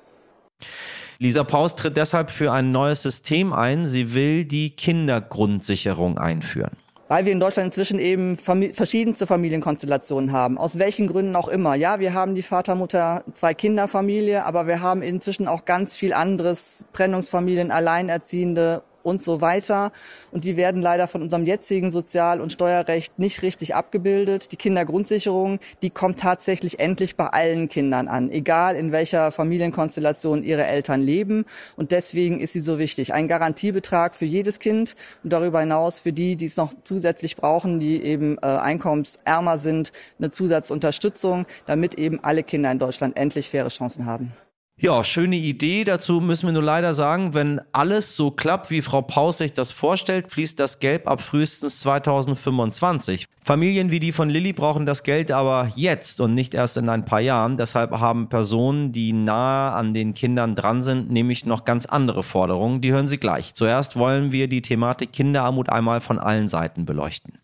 Lisa 1.17 1.43
Paus 1.43 1.75
tritt 1.75 1.97
deshalb 1.97 2.31
für 2.31 2.51
ein 2.51 2.71
neues 2.71 3.01
System 3.01 3.51
ein. 3.51 3.87
Sie 3.87 4.13
will 4.13 4.45
die 4.45 4.69
Kindergrundsicherung 4.69 6.17
einführen. 6.17 6.77
Weil 7.09 7.25
wir 7.25 7.33
in 7.33 7.39
Deutschland 7.41 7.67
inzwischen 7.67 7.99
eben 7.99 8.37
Famili 8.37 8.73
verschiedenste 8.73 9.27
Familienkonstellationen 9.27 10.31
haben, 10.31 10.57
aus 10.57 10.79
welchen 10.79 11.07
Gründen 11.07 11.35
auch 11.35 11.49
immer. 11.49 11.75
Ja, 11.75 11.99
wir 11.99 12.13
haben 12.13 12.35
die 12.35 12.43
Vater, 12.43 12.75
Mutter, 12.75 13.23
zwei 13.33 13.53
Kinderfamilie, 13.53 14.45
aber 14.45 14.67
wir 14.67 14.81
haben 14.81 15.01
inzwischen 15.01 15.47
auch 15.47 15.65
ganz 15.65 15.95
viel 15.95 16.13
anderes, 16.13 16.85
Trennungsfamilien, 16.93 17.71
Alleinerziehende 17.71 18.83
und 19.03 19.23
so 19.23 19.41
weiter. 19.41 19.91
Und 20.31 20.43
die 20.43 20.57
werden 20.57 20.81
leider 20.81 21.07
von 21.07 21.21
unserem 21.21 21.45
jetzigen 21.45 21.91
Sozial- 21.91 22.41
und 22.41 22.51
Steuerrecht 22.51 23.19
nicht 23.19 23.41
richtig 23.41 23.75
abgebildet. 23.75 24.51
Die 24.51 24.57
Kindergrundsicherung, 24.57 25.59
die 25.81 25.89
kommt 25.89 26.19
tatsächlich 26.19 26.79
endlich 26.79 27.15
bei 27.15 27.27
allen 27.27 27.69
Kindern 27.69 28.07
an, 28.07 28.31
egal 28.31 28.75
in 28.75 28.91
welcher 28.91 29.31
Familienkonstellation 29.31 30.43
ihre 30.43 30.65
Eltern 30.65 31.01
leben. 31.01 31.45
Und 31.75 31.91
deswegen 31.91 32.39
ist 32.39 32.53
sie 32.53 32.61
so 32.61 32.79
wichtig. 32.79 33.13
Ein 33.13 33.27
Garantiebetrag 33.27 34.15
für 34.15 34.25
jedes 34.25 34.59
Kind 34.59 34.95
und 35.23 35.31
darüber 35.31 35.59
hinaus 35.59 35.99
für 35.99 36.13
die, 36.13 36.35
die 36.35 36.45
es 36.45 36.57
noch 36.57 36.73
zusätzlich 36.83 37.35
brauchen, 37.35 37.79
die 37.79 38.03
eben 38.03 38.37
äh, 38.37 38.45
einkommensärmer 38.45 39.57
sind, 39.57 39.91
eine 40.17 40.31
Zusatzunterstützung, 40.31 41.45
damit 41.65 41.95
eben 41.95 42.23
alle 42.23 42.43
Kinder 42.43 42.71
in 42.71 42.79
Deutschland 42.79 43.17
endlich 43.17 43.49
faire 43.49 43.69
Chancen 43.69 44.05
haben. 44.05 44.33
Ja, 44.81 45.03
schöne 45.03 45.35
Idee. 45.35 45.83
Dazu 45.83 46.21
müssen 46.21 46.45
wir 46.45 46.53
nur 46.53 46.63
leider 46.63 46.93
sagen, 46.93 47.33
wenn 47.33 47.59
alles 47.73 48.15
so 48.15 48.31
klappt, 48.31 48.69
wie 48.69 48.81
Frau 48.81 49.01
Paus 49.01 49.39
sich 49.39 49.51
das 49.51 49.73
vorstellt, 49.73 50.31
fließt 50.31 50.57
das 50.57 50.79
Geld 50.79 51.05
ab 51.05 51.19
frühestens 51.19 51.81
2025. 51.81 53.25
Familien 53.43 53.91
wie 53.91 53.99
die 53.99 54.13
von 54.13 54.29
Lilly 54.29 54.53
brauchen 54.53 54.85
das 54.85 55.03
Geld 55.03 55.31
aber 55.31 55.69
jetzt 55.75 56.21
und 56.21 56.33
nicht 56.33 56.53
erst 56.53 56.77
in 56.77 56.87
ein 56.87 57.03
paar 57.03 57.19
Jahren. 57.19 57.57
Deshalb 57.57 57.91
haben 57.91 58.29
Personen, 58.29 58.93
die 58.93 59.11
nahe 59.11 59.73
an 59.73 59.93
den 59.93 60.13
Kindern 60.13 60.55
dran 60.55 60.81
sind, 60.81 61.11
nämlich 61.11 61.45
noch 61.45 61.65
ganz 61.65 61.85
andere 61.85 62.23
Forderungen. 62.23 62.79
Die 62.79 62.93
hören 62.93 63.09
Sie 63.09 63.17
gleich. 63.17 63.53
Zuerst 63.55 63.97
wollen 63.97 64.31
wir 64.31 64.47
die 64.47 64.61
Thematik 64.61 65.11
Kinderarmut 65.11 65.67
einmal 65.67 65.99
von 65.99 66.19
allen 66.19 66.47
Seiten 66.47 66.85
beleuchten. 66.85 67.39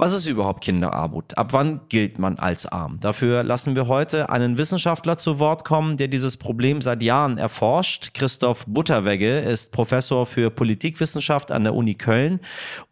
Was 0.00 0.12
ist 0.12 0.28
überhaupt 0.28 0.62
Kinderarmut? 0.62 1.36
Ab 1.36 1.52
wann 1.52 1.80
gilt 1.88 2.20
man 2.20 2.38
als 2.38 2.66
arm? 2.66 3.00
Dafür 3.00 3.42
lassen 3.42 3.74
wir 3.74 3.88
heute 3.88 4.30
einen 4.30 4.56
Wissenschaftler 4.56 5.18
zu 5.18 5.40
Wort 5.40 5.64
kommen, 5.64 5.96
der 5.96 6.06
dieses 6.06 6.36
Problem 6.36 6.80
seit 6.80 7.02
Jahren 7.02 7.36
erforscht. 7.36 8.14
Christoph 8.14 8.64
Butterwegge 8.66 9.40
ist 9.40 9.72
Professor 9.72 10.24
für 10.24 10.50
Politikwissenschaft 10.50 11.50
an 11.50 11.64
der 11.64 11.74
Uni 11.74 11.96
Köln 11.96 12.38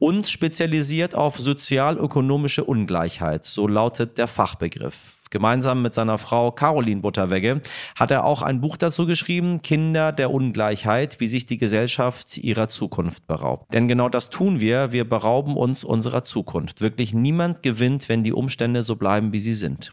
und 0.00 0.26
spezialisiert 0.26 1.14
auf 1.14 1.38
sozialökonomische 1.38 2.64
Ungleichheit. 2.64 3.44
So 3.44 3.68
lautet 3.68 4.18
der 4.18 4.26
Fachbegriff. 4.26 5.15
Gemeinsam 5.30 5.82
mit 5.82 5.94
seiner 5.94 6.18
Frau 6.18 6.50
Caroline 6.52 7.00
Butterwegge 7.00 7.60
hat 7.94 8.10
er 8.10 8.24
auch 8.24 8.42
ein 8.42 8.60
Buch 8.60 8.76
dazu 8.76 9.06
geschrieben, 9.06 9.62
Kinder 9.62 10.12
der 10.12 10.30
Ungleichheit, 10.30 11.20
wie 11.20 11.28
sich 11.28 11.46
die 11.46 11.58
Gesellschaft 11.58 12.38
ihrer 12.38 12.68
Zukunft 12.68 13.26
beraubt. 13.26 13.72
Denn 13.72 13.88
genau 13.88 14.08
das 14.08 14.30
tun 14.30 14.60
wir, 14.60 14.92
wir 14.92 15.08
berauben 15.08 15.56
uns 15.56 15.84
unserer 15.84 16.24
Zukunft. 16.24 16.80
Wirklich 16.80 17.14
niemand 17.14 17.62
gewinnt, 17.62 18.08
wenn 18.08 18.24
die 18.24 18.32
Umstände 18.32 18.82
so 18.82 18.96
bleiben, 18.96 19.32
wie 19.32 19.40
sie 19.40 19.54
sind. 19.54 19.92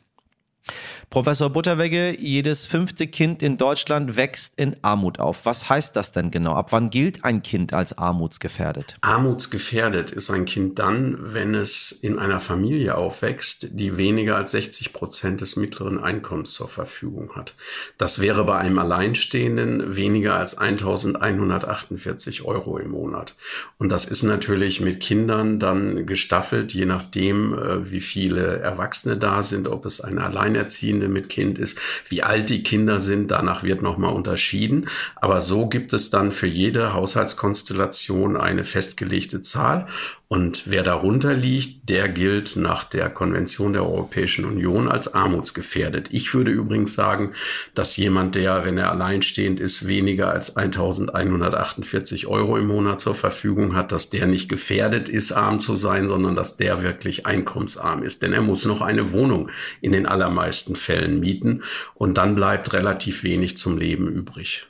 Professor 1.10 1.50
Butterwegge, 1.50 2.18
jedes 2.20 2.66
fünfte 2.66 3.08
Kind 3.08 3.44
in 3.44 3.58
Deutschland 3.58 4.16
wächst 4.16 4.60
in 4.60 4.76
Armut 4.82 5.20
auf. 5.20 5.46
Was 5.46 5.70
heißt 5.70 5.96
das 5.96 6.12
denn 6.12 6.32
genau? 6.32 6.54
Ab 6.56 6.72
wann 6.72 6.90
gilt 6.90 7.24
ein 7.24 7.44
Kind 7.44 7.74
als 7.74 7.98
armutsgefährdet? 7.98 8.96
Armutsgefährdet 9.02 10.12
ist 10.12 10.30
ein 10.32 10.46
Kind 10.46 10.80
dann, 10.80 11.18
wenn 11.20 11.54
es 11.56 11.92
in 11.92 12.18
einer 12.18 12.40
Familie 12.40 12.96
aufwächst, 12.96 13.80
die 13.80 13.98
weniger 13.98 14.36
als 14.38 14.52
60 14.52 14.94
Prozent 14.94 15.42
des 15.42 15.56
mittleren 15.56 16.00
Einkommens 16.00 16.54
zur 16.54 16.68
Verfügung 16.68 17.36
hat. 17.36 17.56
Das 17.98 18.20
wäre 18.20 18.44
bei 18.44 18.58
einem 18.58 18.80
Alleinstehenden 18.80 19.96
weniger 19.96 20.36
als 20.36 20.58
1148 20.58 22.44
Euro 22.44 22.78
im 22.78 22.92
Monat. 22.92 23.36
Und 23.78 23.90
das 23.90 24.06
ist 24.06 24.24
natürlich 24.24 24.82
mit 24.82 25.00
Kindern 25.00 25.60
dann 25.60 26.06
gestaffelt, 26.06 26.74
je 26.74 26.86
nachdem, 26.86 27.54
äh, 27.54 27.92
wie 27.92 28.02
viele 28.02 28.60
Erwachsene 28.60 29.18
da 29.18 29.44
sind, 29.44 29.68
ob 29.68 29.86
es 29.86 30.02
eine 30.02 30.24
Alleinerziehende 30.24 31.03
Familie 31.04 31.10
mit 31.10 31.30
Kind 31.30 31.60
ist, 31.60 31.80
wie 32.10 32.24
alt 32.24 32.50
die 32.50 32.64
Kinder 32.64 33.00
sind, 33.00 33.32
danach 33.32 33.64
wird 33.64 33.82
nochmal 33.82 34.14
unterschieden. 34.14 34.88
Aber 35.16 35.42
so 35.42 35.68
gibt 35.68 35.94
es 35.94 36.10
dann 36.10 36.32
für 36.32 36.48
jede 36.48 36.94
Haushaltskonstellation 36.94 38.38
eine 38.38 38.64
festgelegte 38.64 39.42
Zahl. 39.42 39.88
Und 40.34 40.64
wer 40.66 40.82
darunter 40.82 41.36
liegt, 41.36 41.90
der 41.90 42.10
gilt 42.10 42.56
nach 42.56 42.86
der 42.86 43.12
Konvention 43.12 43.74
der 43.74 43.84
Europäischen 43.84 44.46
Union 44.46 44.88
als 44.88 45.14
armutsgefährdet. 45.14 46.08
Ich 46.10 46.34
würde 46.34 46.50
übrigens 46.50 46.96
sagen, 46.96 47.34
dass 47.76 47.98
jemand, 47.98 48.34
der, 48.34 48.66
wenn 48.66 48.80
er 48.80 48.90
alleinstehend 48.90 49.60
ist, 49.60 49.88
weniger 49.88 50.32
als 50.32 50.58
1148 50.58 52.26
Euro 52.26 52.58
im 52.58 52.66
Monat 52.66 53.00
zur 53.00 53.14
Verfügung 53.14 53.76
hat, 53.76 53.92
dass 53.92 54.10
der 54.10 54.26
nicht 54.26 54.50
gefährdet 54.50 55.08
ist, 55.08 55.34
arm 55.34 55.60
zu 55.60 55.76
sein, 55.76 56.08
sondern 56.08 56.36
dass 56.36 56.58
der 56.58 56.82
wirklich 56.82 57.28
einkommensarm 57.28 58.02
ist. 58.02 58.24
Denn 58.24 58.34
er 58.34 58.42
muss 58.42 58.66
noch 58.66 58.82
eine 58.82 59.12
Wohnung 59.14 59.52
in 59.82 59.92
den 59.92 60.08
allermeisten 60.08 60.76
Fällen 60.84 61.20
mieten 61.20 61.64
und 61.96 62.16
dann 62.18 62.36
bleibt 62.36 62.74
relativ 62.74 63.24
wenig 63.24 63.58
zum 63.58 63.78
Leben 63.78 64.08
übrig. 64.08 64.68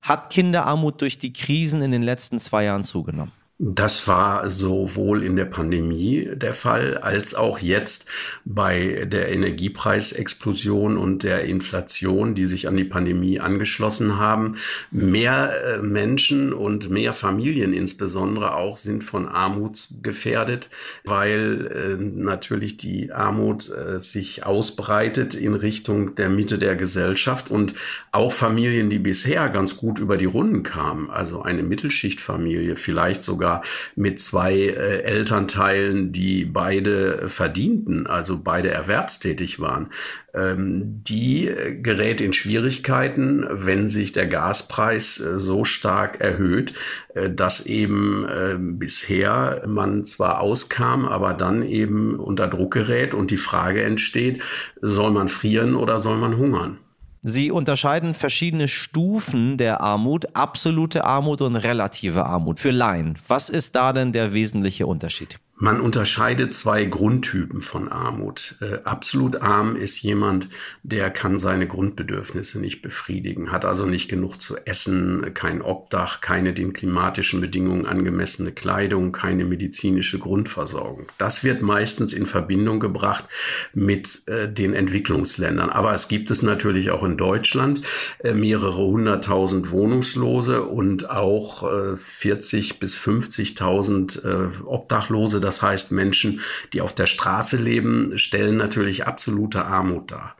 Hat 0.00 0.30
Kinderarmut 0.30 1.00
durch 1.00 1.18
die 1.18 1.32
Krisen 1.32 1.80
in 1.82 1.92
den 1.92 2.02
letzten 2.02 2.40
zwei 2.40 2.64
Jahren 2.64 2.84
zugenommen? 2.84 3.32
Das 3.64 4.08
war 4.08 4.50
sowohl 4.50 5.22
in 5.22 5.36
der 5.36 5.44
Pandemie 5.44 6.28
der 6.34 6.52
Fall 6.52 6.98
als 6.98 7.36
auch 7.36 7.60
jetzt 7.60 8.08
bei 8.44 9.06
der 9.06 9.30
Energiepreisexplosion 9.30 10.96
und 10.96 11.22
der 11.22 11.44
Inflation, 11.44 12.34
die 12.34 12.46
sich 12.46 12.66
an 12.66 12.76
die 12.76 12.82
Pandemie 12.82 13.38
angeschlossen 13.38 14.18
haben. 14.18 14.56
Mehr 14.90 15.62
äh, 15.64 15.78
Menschen 15.78 16.52
und 16.52 16.90
mehr 16.90 17.12
Familien 17.12 17.72
insbesondere 17.72 18.56
auch 18.56 18.76
sind 18.76 19.04
von 19.04 19.28
Armut 19.28 19.86
gefährdet, 20.02 20.68
weil 21.04 21.70
äh, 22.00 22.02
natürlich 22.02 22.78
die 22.78 23.12
Armut 23.12 23.70
äh, 23.70 24.00
sich 24.00 24.44
ausbreitet 24.44 25.36
in 25.36 25.54
Richtung 25.54 26.16
der 26.16 26.30
Mitte 26.30 26.58
der 26.58 26.74
Gesellschaft 26.74 27.48
und 27.48 27.74
auch 28.10 28.32
Familien, 28.32 28.90
die 28.90 28.98
bisher 28.98 29.48
ganz 29.50 29.76
gut 29.76 30.00
über 30.00 30.16
die 30.16 30.24
Runden 30.24 30.64
kamen, 30.64 31.10
also 31.10 31.42
eine 31.42 31.62
Mittelschichtfamilie, 31.62 32.74
vielleicht 32.74 33.22
sogar 33.22 33.51
sogar 33.52 33.62
mit 33.94 34.20
zwei 34.20 34.54
äh, 34.54 35.02
Elternteilen, 35.02 36.12
die 36.12 36.44
beide 36.44 37.28
verdienten, 37.28 38.06
also 38.06 38.40
beide 38.42 38.70
erwerbstätig 38.70 39.60
waren. 39.60 39.88
Ähm, 40.34 41.02
die 41.04 41.48
äh, 41.48 41.74
gerät 41.74 42.20
in 42.20 42.32
Schwierigkeiten, 42.32 43.46
wenn 43.50 43.90
sich 43.90 44.12
der 44.12 44.26
Gaspreis 44.26 45.20
äh, 45.20 45.38
so 45.38 45.64
stark 45.64 46.20
erhöht, 46.20 46.74
äh, 47.14 47.30
dass 47.30 47.66
eben 47.66 48.26
äh, 48.26 48.56
bisher 48.58 49.62
man 49.66 50.04
zwar 50.04 50.40
auskam, 50.40 51.04
aber 51.04 51.34
dann 51.34 51.62
eben 51.62 52.18
unter 52.18 52.48
Druck 52.48 52.72
gerät 52.72 53.14
und 53.14 53.30
die 53.30 53.36
Frage 53.36 53.82
entsteht, 53.82 54.42
soll 54.80 55.10
man 55.10 55.28
frieren 55.28 55.74
oder 55.74 56.00
soll 56.00 56.16
man 56.16 56.36
hungern? 56.36 56.78
Sie 57.24 57.52
unterscheiden 57.52 58.14
verschiedene 58.14 58.66
Stufen 58.66 59.56
der 59.56 59.80
Armut, 59.80 60.34
absolute 60.34 61.04
Armut 61.04 61.40
und 61.40 61.54
relative 61.54 62.26
Armut 62.26 62.58
für 62.58 62.72
Laien. 62.72 63.16
Was 63.28 63.48
ist 63.48 63.76
da 63.76 63.92
denn 63.92 64.12
der 64.12 64.34
wesentliche 64.34 64.88
Unterschied? 64.88 65.38
Man 65.62 65.80
unterscheidet 65.80 66.54
zwei 66.54 66.86
Grundtypen 66.86 67.60
von 67.60 67.88
Armut. 67.88 68.56
Äh, 68.60 68.78
absolut 68.82 69.36
arm 69.36 69.76
ist 69.76 70.02
jemand, 70.02 70.48
der 70.82 71.08
kann 71.08 71.38
seine 71.38 71.68
Grundbedürfnisse 71.68 72.58
nicht 72.58 72.82
befriedigen, 72.82 73.52
hat 73.52 73.64
also 73.64 73.86
nicht 73.86 74.08
genug 74.08 74.40
zu 74.40 74.56
essen, 74.56 75.34
kein 75.34 75.62
Obdach, 75.62 76.20
keine 76.20 76.52
den 76.52 76.72
klimatischen 76.72 77.40
Bedingungen 77.40 77.86
angemessene 77.86 78.50
Kleidung, 78.50 79.12
keine 79.12 79.44
medizinische 79.44 80.18
Grundversorgung. 80.18 81.06
Das 81.16 81.44
wird 81.44 81.62
meistens 81.62 82.12
in 82.12 82.26
Verbindung 82.26 82.80
gebracht 82.80 83.26
mit 83.72 84.26
äh, 84.26 84.52
den 84.52 84.74
Entwicklungsländern. 84.74 85.70
Aber 85.70 85.94
es 85.94 86.08
gibt 86.08 86.32
es 86.32 86.42
natürlich 86.42 86.90
auch 86.90 87.04
in 87.04 87.16
Deutschland 87.16 87.82
äh, 88.24 88.34
mehrere 88.34 88.84
hunderttausend 88.84 89.70
Wohnungslose 89.70 90.64
und 90.64 91.08
auch 91.08 91.70
40 91.94 92.70
äh, 92.72 92.74
bis 92.80 92.96
50.000 92.96 94.24
äh, 94.24 94.64
Obdachlose. 94.64 95.40
Das 95.40 95.51
das 95.52 95.60
heißt, 95.60 95.92
Menschen, 95.92 96.40
die 96.72 96.80
auf 96.80 96.94
der 96.94 97.04
Straße 97.04 97.58
leben, 97.58 98.16
stellen 98.16 98.56
natürlich 98.56 99.06
absolute 99.06 99.66
Armut 99.66 100.10
dar. 100.10 100.34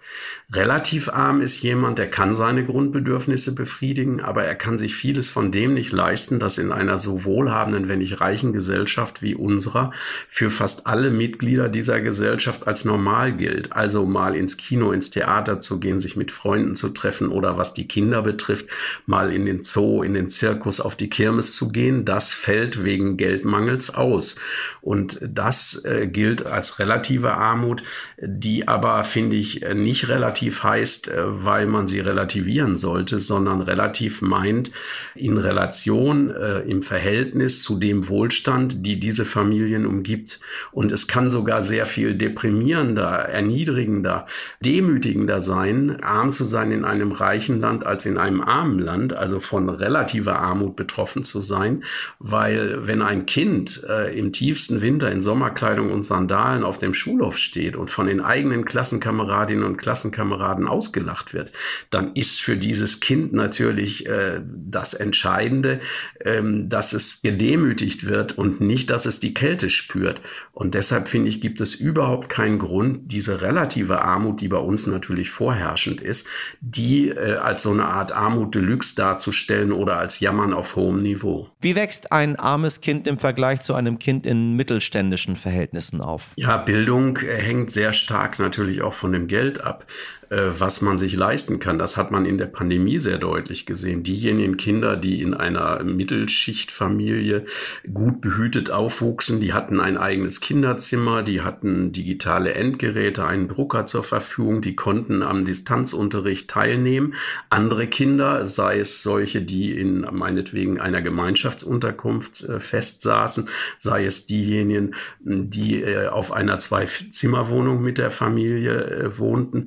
Relativ 0.54 1.08
arm 1.08 1.40
ist 1.40 1.62
jemand, 1.62 1.98
der 1.98 2.10
kann 2.10 2.34
seine 2.34 2.62
Grundbedürfnisse 2.66 3.54
befriedigen, 3.54 4.20
aber 4.20 4.44
er 4.44 4.54
kann 4.54 4.76
sich 4.76 4.94
vieles 4.94 5.30
von 5.30 5.50
dem 5.50 5.72
nicht 5.72 5.92
leisten, 5.92 6.38
das 6.38 6.58
in 6.58 6.72
einer 6.72 6.98
so 6.98 7.24
wohlhabenden, 7.24 7.88
wenn 7.88 8.00
nicht 8.00 8.20
reichen 8.20 8.52
Gesellschaft 8.52 9.22
wie 9.22 9.34
unserer 9.34 9.92
für 10.28 10.50
fast 10.50 10.86
alle 10.86 11.10
Mitglieder 11.10 11.70
dieser 11.70 12.02
Gesellschaft 12.02 12.66
als 12.66 12.84
normal 12.84 13.32
gilt. 13.34 13.72
Also 13.72 14.04
mal 14.04 14.36
ins 14.36 14.58
Kino, 14.58 14.92
ins 14.92 15.08
Theater 15.08 15.60
zu 15.60 15.80
gehen, 15.80 16.00
sich 16.00 16.16
mit 16.16 16.30
Freunden 16.30 16.74
zu 16.74 16.90
treffen 16.90 17.28
oder 17.28 17.56
was 17.56 17.72
die 17.72 17.88
Kinder 17.88 18.20
betrifft, 18.20 18.66
mal 19.06 19.32
in 19.32 19.46
den 19.46 19.62
Zoo, 19.62 20.02
in 20.02 20.12
den 20.12 20.28
Zirkus, 20.28 20.82
auf 20.82 20.96
die 20.96 21.08
Kirmes 21.08 21.54
zu 21.54 21.72
gehen, 21.72 22.04
das 22.04 22.34
fällt 22.34 22.84
wegen 22.84 23.16
Geldmangels 23.16 23.94
aus. 23.94 24.36
Und 24.82 25.18
das 25.22 25.82
äh, 25.86 26.08
gilt 26.08 26.44
als 26.44 26.78
relative 26.78 27.32
Armut, 27.32 27.82
die 28.20 28.68
aber, 28.68 29.02
finde 29.04 29.36
ich, 29.36 29.64
nicht 29.74 30.08
relativ 30.08 30.41
heißt, 30.50 31.08
äh, 31.08 31.44
weil 31.44 31.66
man 31.66 31.88
sie 31.88 32.00
relativieren 32.00 32.76
sollte, 32.76 33.18
sondern 33.18 33.60
relativ 33.60 34.22
meint 34.22 34.70
in 35.14 35.36
Relation, 35.36 36.30
äh, 36.30 36.60
im 36.60 36.82
Verhältnis 36.82 37.62
zu 37.62 37.78
dem 37.78 38.08
Wohlstand, 38.08 38.86
die 38.86 38.98
diese 38.98 39.24
Familien 39.24 39.86
umgibt. 39.86 40.40
Und 40.72 40.92
es 40.92 41.06
kann 41.06 41.30
sogar 41.30 41.62
sehr 41.62 41.86
viel 41.86 42.14
deprimierender, 42.14 43.04
erniedrigender, 43.04 44.26
demütigender 44.60 45.42
sein, 45.42 46.02
arm 46.02 46.32
zu 46.32 46.44
sein 46.44 46.72
in 46.72 46.84
einem 46.84 47.12
reichen 47.12 47.60
Land 47.60 47.86
als 47.86 48.06
in 48.06 48.18
einem 48.18 48.40
armen 48.40 48.78
Land, 48.78 49.12
also 49.12 49.40
von 49.40 49.68
relativer 49.68 50.38
Armut 50.38 50.76
betroffen 50.76 51.24
zu 51.24 51.40
sein, 51.40 51.84
weil 52.18 52.86
wenn 52.86 53.02
ein 53.02 53.26
Kind 53.26 53.84
äh, 53.88 54.18
im 54.18 54.32
tiefsten 54.32 54.80
Winter 54.80 55.10
in 55.10 55.22
Sommerkleidung 55.22 55.90
und 55.90 56.04
Sandalen 56.04 56.64
auf 56.64 56.78
dem 56.78 56.94
Schulhof 56.94 57.38
steht 57.38 57.76
und 57.76 57.90
von 57.90 58.06
den 58.06 58.20
eigenen 58.20 58.64
Klassenkameradinnen 58.64 59.64
und 59.64 59.76
Klassenkameraden 59.76 60.31
ausgelacht 60.40 61.34
wird, 61.34 61.52
dann 61.90 62.14
ist 62.14 62.40
für 62.40 62.56
dieses 62.56 63.00
Kind 63.00 63.32
natürlich 63.32 64.06
äh, 64.06 64.40
das 64.44 64.94
Entscheidende, 64.94 65.80
ähm, 66.24 66.68
dass 66.68 66.92
es 66.92 67.22
gedemütigt 67.22 68.06
wird 68.06 68.38
und 68.38 68.60
nicht, 68.60 68.90
dass 68.90 69.06
es 69.06 69.20
die 69.20 69.34
Kälte 69.34 69.70
spürt. 69.70 70.20
Und 70.52 70.74
deshalb 70.74 71.08
finde 71.08 71.28
ich, 71.28 71.40
gibt 71.40 71.60
es 71.60 71.74
überhaupt 71.74 72.28
keinen 72.28 72.58
Grund, 72.58 73.10
diese 73.10 73.40
relative 73.40 74.02
Armut, 74.02 74.40
die 74.40 74.48
bei 74.48 74.58
uns 74.58 74.86
natürlich 74.86 75.30
vorherrschend 75.30 76.00
ist, 76.00 76.26
die 76.60 77.08
äh, 77.08 77.36
als 77.36 77.62
so 77.62 77.70
eine 77.70 77.86
Art 77.86 78.12
Armut 78.12 78.54
Deluxe 78.54 78.94
darzustellen 78.94 79.72
oder 79.72 79.96
als 79.96 80.20
Jammern 80.20 80.52
auf 80.52 80.76
hohem 80.76 81.02
Niveau. 81.02 81.48
Wie 81.60 81.74
wächst 81.74 82.12
ein 82.12 82.36
armes 82.36 82.80
Kind 82.80 83.06
im 83.06 83.18
Vergleich 83.18 83.62
zu 83.62 83.74
einem 83.74 83.98
Kind 83.98 84.26
in 84.26 84.54
mittelständischen 84.56 85.36
Verhältnissen 85.36 86.00
auf? 86.00 86.32
Ja, 86.36 86.58
Bildung 86.58 87.16
äh, 87.18 87.36
hängt 87.36 87.70
sehr 87.70 87.92
stark 87.92 88.38
natürlich 88.38 88.82
auch 88.82 88.94
von 88.94 89.12
dem 89.12 89.26
Geld 89.26 89.60
ab. 89.60 89.86
Äh, 90.32 90.58
was 90.58 90.80
man 90.80 90.96
sich 90.96 91.14
leisten 91.14 91.58
kann. 91.58 91.78
Das 91.78 91.98
hat 91.98 92.10
man 92.10 92.24
in 92.24 92.38
der 92.38 92.46
Pandemie 92.46 92.98
sehr 92.98 93.18
deutlich 93.18 93.66
gesehen. 93.66 94.02
Diejenigen 94.02 94.56
Kinder, 94.56 94.96
die 94.96 95.20
in 95.20 95.34
einer 95.34 95.82
Mittelschichtfamilie 95.84 97.44
gut 97.92 98.22
behütet 98.22 98.70
aufwuchsen, 98.70 99.40
die 99.40 99.52
hatten 99.52 99.78
ein 99.78 99.98
eigenes 99.98 100.40
Kinderzimmer, 100.40 101.22
die 101.22 101.42
hatten 101.42 101.92
digitale 101.92 102.54
Endgeräte, 102.54 103.26
einen 103.26 103.48
Drucker 103.48 103.84
zur 103.84 104.04
Verfügung, 104.04 104.62
die 104.62 104.74
konnten 104.74 105.22
am 105.22 105.44
Distanzunterricht 105.44 106.48
teilnehmen. 106.48 107.14
Andere 107.50 107.86
Kinder, 107.86 108.46
sei 108.46 108.78
es 108.78 109.02
solche, 109.02 109.42
die 109.42 109.72
in 109.72 110.00
meinetwegen 110.00 110.80
einer 110.80 111.02
Gemeinschaftsunterkunft 111.02 112.44
äh, 112.44 112.58
festsaßen, 112.58 113.50
sei 113.78 114.06
es 114.06 114.24
diejenigen, 114.24 114.94
die 115.20 115.82
äh, 115.82 116.06
auf 116.06 116.32
einer 116.32 116.58
Zwei-Zimmer-Wohnung 116.58 117.82
mit 117.82 117.98
der 117.98 118.10
Familie 118.10 119.10
wohnten, 119.18 119.66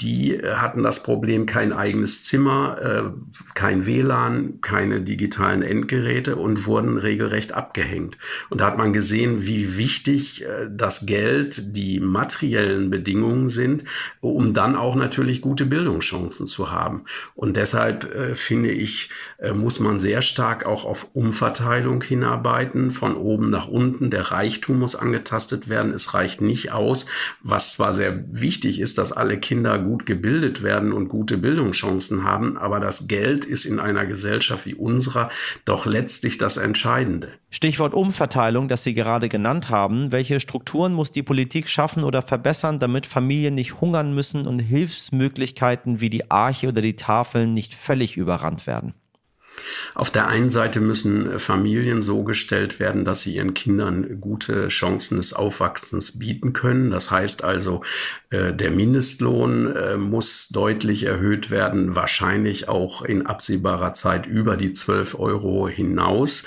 die 0.00 0.34
äh, 0.34 0.54
hatten 0.54 0.82
das 0.82 1.02
Problem 1.02 1.46
kein 1.46 1.72
eigenes 1.72 2.24
Zimmer, 2.24 2.78
äh, 2.80 3.02
kein 3.54 3.86
WLAN, 3.86 4.60
keine 4.60 5.00
digitalen 5.00 5.62
Endgeräte 5.62 6.36
und 6.36 6.66
wurden 6.66 6.98
regelrecht 6.98 7.52
abgehängt. 7.52 8.16
Und 8.48 8.60
da 8.60 8.66
hat 8.66 8.78
man 8.78 8.92
gesehen, 8.92 9.44
wie 9.44 9.76
wichtig 9.76 10.44
äh, 10.44 10.68
das 10.70 11.06
Geld, 11.06 11.76
die 11.76 12.00
materiellen 12.00 12.90
Bedingungen 12.90 13.48
sind, 13.48 13.84
um 14.20 14.54
dann 14.54 14.76
auch 14.76 14.94
natürlich 14.94 15.40
gute 15.40 15.66
Bildungschancen 15.66 16.46
zu 16.46 16.70
haben. 16.70 17.04
Und 17.34 17.56
deshalb 17.56 18.08
finde 18.34 18.70
ich, 18.70 19.10
muss 19.54 19.80
man 19.80 20.00
sehr 20.00 20.22
stark 20.22 20.66
auch 20.66 20.84
auf 20.84 21.14
Umverteilung 21.14 22.02
hinarbeiten, 22.02 22.90
von 22.90 23.16
oben 23.16 23.50
nach 23.50 23.68
unten. 23.68 24.10
Der 24.10 24.30
Reichtum 24.30 24.78
muss 24.78 24.96
angetastet 24.96 25.68
werden. 25.68 25.92
Es 25.92 26.14
reicht 26.14 26.40
nicht 26.40 26.72
aus, 26.72 27.06
was 27.42 27.72
zwar 27.72 27.92
sehr 27.94 28.24
wichtig 28.30 28.80
ist, 28.80 28.98
dass 28.98 29.12
alle 29.12 29.38
Kinder 29.38 29.78
gut 29.88 30.04
gebildet 30.04 30.62
werden 30.62 30.92
und 30.92 31.08
gute 31.08 31.38
Bildungschancen 31.38 32.22
haben, 32.22 32.58
aber 32.58 32.78
das 32.78 33.08
Geld 33.08 33.46
ist 33.46 33.64
in 33.64 33.80
einer 33.80 34.04
Gesellschaft 34.04 34.66
wie 34.66 34.74
unserer 34.74 35.30
doch 35.64 35.86
letztlich 35.86 36.36
das 36.36 36.58
Entscheidende. 36.58 37.30
Stichwort 37.48 37.94
Umverteilung, 37.94 38.68
das 38.68 38.84
Sie 38.84 38.92
gerade 38.92 39.30
genannt 39.30 39.70
haben. 39.70 40.12
Welche 40.12 40.40
Strukturen 40.40 40.92
muss 40.92 41.10
die 41.10 41.22
Politik 41.22 41.70
schaffen 41.70 42.04
oder 42.04 42.20
verbessern, 42.20 42.78
damit 42.78 43.06
Familien 43.06 43.54
nicht 43.54 43.80
hungern 43.80 44.14
müssen 44.14 44.46
und 44.46 44.58
Hilfsmöglichkeiten 44.58 46.02
wie 46.02 46.10
die 46.10 46.30
Arche 46.30 46.68
oder 46.68 46.82
die 46.82 46.96
Tafeln 46.96 47.54
nicht 47.54 47.74
völlig 47.74 48.18
überrannt 48.18 48.66
werden? 48.66 48.92
Auf 49.94 50.10
der 50.10 50.28
einen 50.28 50.50
Seite 50.50 50.80
müssen 50.80 51.38
Familien 51.38 52.02
so 52.02 52.22
gestellt 52.22 52.80
werden, 52.80 53.04
dass 53.04 53.22
sie 53.22 53.34
ihren 53.36 53.54
Kindern 53.54 54.20
gute 54.20 54.68
Chancen 54.68 55.16
des 55.16 55.32
Aufwachsens 55.32 56.18
bieten 56.18 56.52
können. 56.52 56.90
Das 56.90 57.10
heißt 57.10 57.44
also, 57.44 57.82
äh, 58.30 58.52
der 58.52 58.70
Mindestlohn 58.70 59.74
äh, 59.74 59.96
muss 59.96 60.48
deutlich 60.48 61.04
erhöht 61.04 61.50
werden, 61.50 61.94
wahrscheinlich 61.96 62.68
auch 62.68 63.02
in 63.02 63.26
absehbarer 63.26 63.92
Zeit 63.94 64.26
über 64.26 64.56
die 64.56 64.72
12 64.72 65.18
Euro 65.18 65.68
hinaus. 65.68 66.44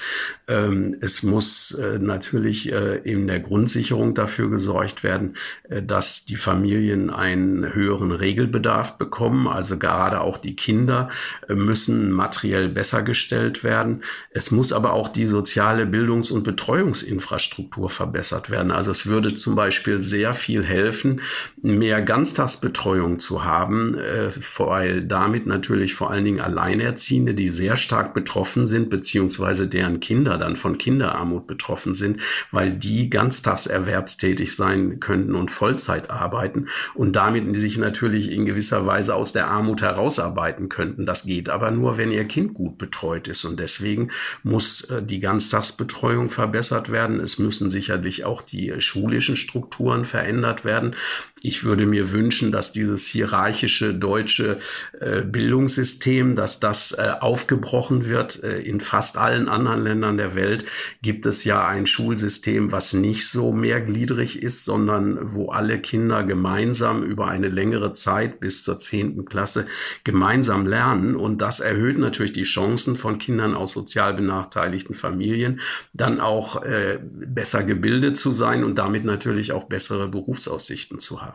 Ähm, 0.51 0.97
es 1.01 1.23
muss 1.23 1.71
äh, 1.71 1.97
natürlich 1.99 2.71
in 2.71 3.27
der 3.27 3.39
Grundsicherung 3.39 4.13
dafür 4.13 4.49
gesorgt 4.49 5.03
werden, 5.03 5.35
dass 5.69 6.25
die 6.25 6.35
Familien 6.35 7.09
einen 7.09 7.73
höheren 7.73 8.11
Regelbedarf 8.11 8.97
bekommen. 8.97 9.47
Also 9.47 9.77
gerade 9.77 10.21
auch 10.21 10.37
die 10.37 10.55
Kinder 10.55 11.09
müssen 11.47 12.11
materiell 12.11 12.69
besser 12.69 13.03
gestellt 13.03 13.63
werden. 13.63 14.03
Es 14.31 14.51
muss 14.51 14.73
aber 14.73 14.93
auch 14.93 15.07
die 15.07 15.27
soziale 15.27 15.85
Bildungs- 15.85 16.31
und 16.31 16.43
Betreuungsinfrastruktur 16.43 17.89
verbessert 17.89 18.49
werden. 18.49 18.71
Also 18.71 18.91
es 18.91 19.05
würde 19.05 19.37
zum 19.37 19.55
Beispiel 19.55 20.01
sehr 20.01 20.33
viel 20.33 20.63
helfen, 20.63 21.21
mehr 21.61 22.01
Ganztagsbetreuung 22.01 23.19
zu 23.19 23.43
haben, 23.43 23.97
äh, 23.97 24.31
weil 24.57 25.03
damit 25.03 25.47
natürlich 25.47 25.93
vor 25.93 26.11
allen 26.11 26.25
Dingen 26.25 26.39
Alleinerziehende, 26.39 27.33
die 27.33 27.49
sehr 27.49 27.77
stark 27.77 28.13
betroffen 28.13 28.65
sind, 28.65 28.89
beziehungsweise 28.89 29.67
deren 29.67 29.99
Kinder 29.99 30.37
dann 30.41 30.57
von 30.57 30.77
Kinderarmut 30.77 31.47
betroffen 31.47 31.95
sind, 31.95 32.19
weil 32.51 32.71
die 32.71 33.09
ganztagserwerbstätig 33.09 34.55
sein 34.55 34.99
könnten 34.99 35.35
und 35.35 35.51
Vollzeit 35.51 36.09
arbeiten 36.09 36.67
und 36.93 37.15
damit 37.15 37.55
sich 37.55 37.77
natürlich 37.77 38.29
in 38.31 38.45
gewisser 38.45 38.85
Weise 38.85 39.15
aus 39.15 39.31
der 39.31 39.47
Armut 39.47 39.81
herausarbeiten 39.81 40.67
könnten. 40.67 41.05
Das 41.05 41.23
geht 41.23 41.49
aber 41.49 41.71
nur, 41.71 41.97
wenn 41.97 42.11
ihr 42.11 42.25
Kind 42.25 42.53
gut 42.53 42.77
betreut 42.77 43.27
ist. 43.27 43.45
Und 43.45 43.59
deswegen 43.59 44.11
muss 44.43 44.81
äh, 44.89 45.01
die 45.01 45.19
Ganztagsbetreuung 45.19 46.29
verbessert 46.29 46.91
werden. 46.91 47.19
Es 47.19 47.39
müssen 47.39 47.69
sicherlich 47.69 48.25
auch 48.25 48.41
die 48.41 48.73
schulischen 48.79 49.37
Strukturen 49.37 50.05
verändert 50.05 50.65
werden. 50.65 50.95
Ich 51.43 51.63
würde 51.63 51.87
mir 51.87 52.11
wünschen, 52.11 52.51
dass 52.51 52.71
dieses 52.71 53.07
hierarchische 53.07 53.95
deutsche 53.95 54.59
äh, 54.99 55.21
Bildungssystem, 55.23 56.35
dass 56.35 56.59
das 56.59 56.91
äh, 56.91 57.13
aufgebrochen 57.19 58.07
wird. 58.07 58.43
Äh, 58.43 58.59
in 58.59 58.79
fast 58.79 59.17
allen 59.17 59.49
anderen 59.49 59.83
Ländern 59.83 60.17
der 60.17 60.35
Welt 60.35 60.65
gibt 61.01 61.25
es 61.25 61.43
ja 61.43 61.67
ein 61.67 61.87
Schulsystem, 61.87 62.71
was 62.71 62.93
nicht 62.93 63.27
so 63.27 63.51
mehrgliedrig 63.51 64.43
ist, 64.43 64.65
sondern 64.65 65.33
wo 65.33 65.49
alle 65.49 65.79
Kinder 65.79 66.23
gemeinsam 66.23 67.01
über 67.01 67.27
eine 67.27 67.49
längere 67.49 67.93
Zeit 67.93 68.39
bis 68.39 68.61
zur 68.63 68.77
zehnten 68.77 69.25
Klasse 69.25 69.65
gemeinsam 70.03 70.67
lernen. 70.67 71.15
Und 71.15 71.41
das 71.41 71.59
erhöht 71.59 71.97
natürlich 71.97 72.33
die 72.33 72.43
Chancen 72.43 72.95
von 72.95 73.17
Kindern 73.17 73.55
aus 73.55 73.71
sozial 73.71 74.13
benachteiligten 74.13 74.93
Familien, 74.93 75.61
dann 75.93 76.19
auch 76.19 76.63
äh, 76.63 76.99
besser 77.01 77.63
gebildet 77.63 78.15
zu 78.15 78.31
sein 78.31 78.63
und 78.63 78.75
damit 78.75 79.05
natürlich 79.05 79.53
auch 79.53 79.63
bessere 79.63 80.07
Berufsaussichten 80.07 80.99
zu 80.99 81.23
haben. 81.23 81.30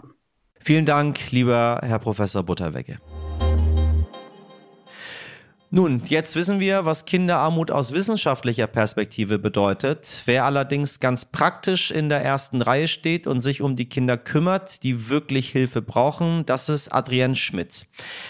Vielen 0.66 0.84
Dank, 0.84 1.30
lieber 1.30 1.78
Herr 1.84 2.00
Professor 2.00 2.42
Butterwecke. 2.42 2.98
Nun, 5.76 6.00
jetzt 6.06 6.36
wissen 6.36 6.58
wir, 6.58 6.86
was 6.86 7.04
Kinderarmut 7.04 7.70
aus 7.70 7.92
wissenschaftlicher 7.92 8.66
Perspektive 8.66 9.38
bedeutet. 9.38 10.22
Wer 10.24 10.46
allerdings 10.46 11.00
ganz 11.00 11.26
praktisch 11.26 11.90
in 11.90 12.08
der 12.08 12.22
ersten 12.22 12.62
Reihe 12.62 12.88
steht 12.88 13.26
und 13.26 13.42
sich 13.42 13.60
um 13.60 13.76
die 13.76 13.86
Kinder 13.86 14.16
kümmert, 14.16 14.82
die 14.84 15.10
wirklich 15.10 15.50
Hilfe 15.50 15.82
brauchen, 15.82 16.46
das 16.46 16.70
ist 16.70 16.94
Adrienne 16.94 17.36
Schmidt. 17.36 17.86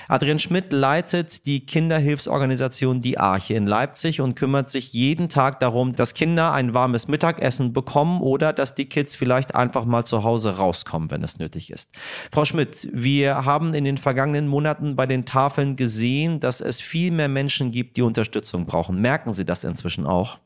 Adrienne 0.09 0.41
Schmidt 0.41 0.73
leitet 0.73 1.47
die 1.47 1.65
Kinderhilfsorganisation 1.65 3.01
Die 3.01 3.17
Arche 3.17 3.55
in 3.55 3.69
Leipzig 3.69 4.21
und 4.21 4.35
kümmert 4.35 4.69
sich 4.69 4.93
jeden 4.93 5.29
Tag 5.29 5.61
darum, 5.61 5.93
dass 5.93 6.15
Kinder 6.15 6.53
ein 6.53 6.75
warmes 6.75 7.07
Mittagessen 7.07 7.73
bekommen 7.73 8.23
oder 8.23 8.53
dass 8.53 8.75
die 8.75 8.87
Kids 8.87 9.15
vielleicht 9.15 9.55
einfach 9.55 9.85
mal 9.85 10.05
zu 10.05 10.25
Hause 10.25 10.57
rauskommen, 10.57 11.13
wenn 11.13 11.23
es 11.23 11.39
nötig 11.39 11.71
ist. 11.71 11.91
Frau 12.33 12.45
Schmidt, 12.45 12.89
wir 12.93 13.45
haben 13.45 13.73
in 13.73 13.85
den 13.85 13.99
vergangenen 13.99 14.49
Monaten 14.49 14.97
bei 14.97 15.07
den 15.07 15.27
Tafeln 15.27 15.77
gesehen, 15.77 16.41
dass 16.41 16.61
es 16.61 16.81
viel 16.81 17.13
mehr 17.13 17.36
Menschen 17.39 17.71
gibt, 17.71 17.97
die 17.97 18.03
Unterstützung 18.03 18.67
brauchen. 18.67 19.01
Merken 19.01 19.33
Sie 19.33 19.45
das 19.45 19.65
inzwischen 19.65 20.07
auch? 20.07 20.39